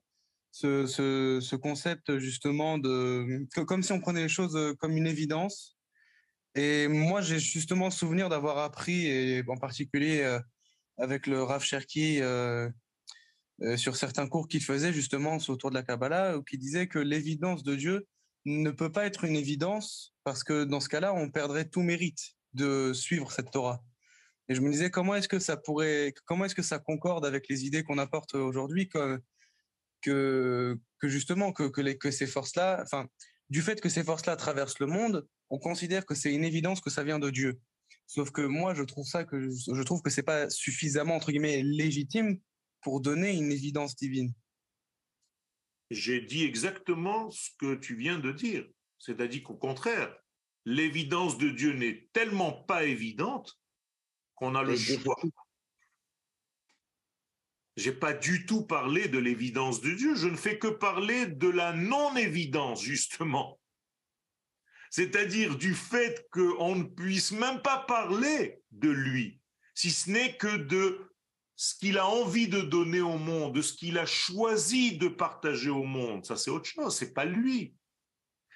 [0.60, 5.76] ce, concept justement de comme si on prenait les choses euh, comme une évidence.
[6.54, 10.40] Et moi, j'ai justement souvenir d'avoir appris, et en particulier euh,
[10.96, 12.68] avec le Rav Cherki, euh,
[13.76, 17.62] sur certains cours qu'il faisait justement autour de la Kabbalah, où qui disait que l'évidence
[17.62, 18.06] de Dieu
[18.44, 22.34] ne peut pas être une évidence parce que dans ce cas-là, on perdrait tout mérite
[22.54, 23.82] de suivre cette Torah.
[24.48, 27.48] Et je me disais comment est-ce que ça pourrait, comment est-ce que ça concorde avec
[27.48, 28.88] les idées qu'on apporte aujourd'hui,
[30.02, 33.06] que, que justement que, que, les, que ces forces-là, enfin,
[33.50, 36.90] du fait que ces forces-là traversent le monde, on considère que c'est une évidence que
[36.90, 37.60] ça vient de Dieu.
[38.06, 41.62] Sauf que moi, je trouve ça que je trouve que c'est pas suffisamment entre guillemets
[41.62, 42.40] légitime
[42.80, 44.32] pour donner une évidence divine.
[45.90, 48.66] J'ai dit exactement ce que tu viens de dire,
[48.98, 50.14] c'est-à-dire qu'au contraire,
[50.64, 53.58] l'évidence de Dieu n'est tellement pas évidente
[54.34, 55.16] qu'on a le choix
[57.78, 61.48] j'ai pas du tout parlé de l'évidence de Dieu, je ne fais que parler de
[61.48, 63.60] la non-évidence, justement.
[64.90, 69.40] C'est-à-dire du fait qu'on ne puisse même pas parler de lui,
[69.74, 71.08] si ce n'est que de
[71.54, 75.70] ce qu'il a envie de donner au monde, de ce qu'il a choisi de partager
[75.70, 76.24] au monde.
[76.24, 77.76] Ça, c'est autre chose, c'est pas lui.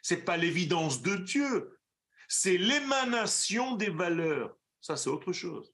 [0.02, 1.78] C'est pas l'évidence de Dieu.
[2.28, 4.56] C'est l'émanation des valeurs.
[4.80, 5.72] Ça, c'est autre chose.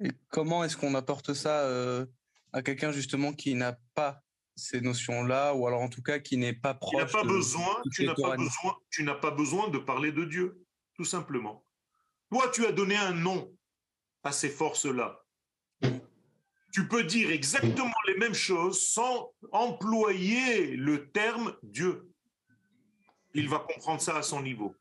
[0.00, 2.06] Et comment est-ce qu'on apporte ça euh,
[2.52, 4.22] à quelqu'un justement qui n'a pas
[4.56, 7.12] ces notions-là, ou alors en tout cas qui n'est pas proche.
[7.12, 10.60] pas besoin, tu n'as pas besoin, tu n'as pas besoin de parler de Dieu,
[10.94, 11.64] tout simplement.
[12.30, 13.50] Toi, tu as donné un nom
[14.24, 15.22] à ces forces-là.
[16.72, 22.12] Tu peux dire exactement les mêmes choses sans employer le terme Dieu.
[23.34, 24.74] Il va comprendre ça à son niveau.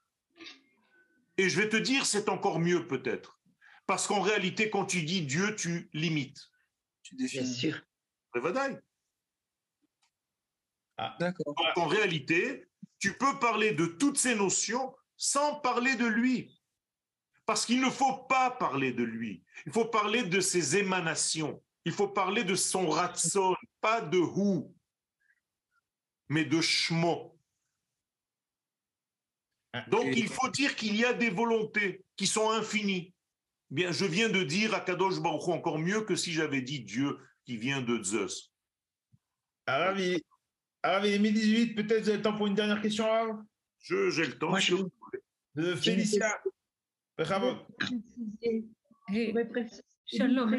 [1.37, 3.39] Et je vais te dire, c'est encore mieux peut-être.
[3.85, 6.49] Parce qu'en réalité, quand tu dis Dieu, tu limites.
[7.07, 7.81] Tu Bien sûr.
[8.33, 8.79] Revadaï.
[11.19, 11.53] D'accord.
[11.55, 12.67] Donc, en réalité,
[12.99, 16.59] tu peux parler de toutes ces notions sans parler de lui.
[17.45, 19.43] Parce qu'il ne faut pas parler de lui.
[19.65, 21.63] Il faut parler de ses émanations.
[21.85, 24.65] Il faut parler de son ratson, pas de hu,
[26.27, 27.39] mais de shmo.
[29.87, 33.13] Donc, Et- il faut dire qu'il y a des volontés qui sont infinies.
[33.69, 36.81] Bien, je viens de dire à Kadosh Baruch Hu encore mieux que si j'avais dit
[36.81, 38.53] Dieu qui vient de Zeus.
[39.67, 41.75] Il est 1018.
[41.75, 43.05] Peut-être vous avez le temps pour une dernière question,
[43.79, 44.49] Je- J'ai le temps.
[44.49, 44.75] Moi, je-
[45.55, 46.39] De Félicia.
[49.09, 50.49] Je voudrais préciser- Shalom,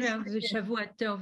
[0.97, 1.21] Tov.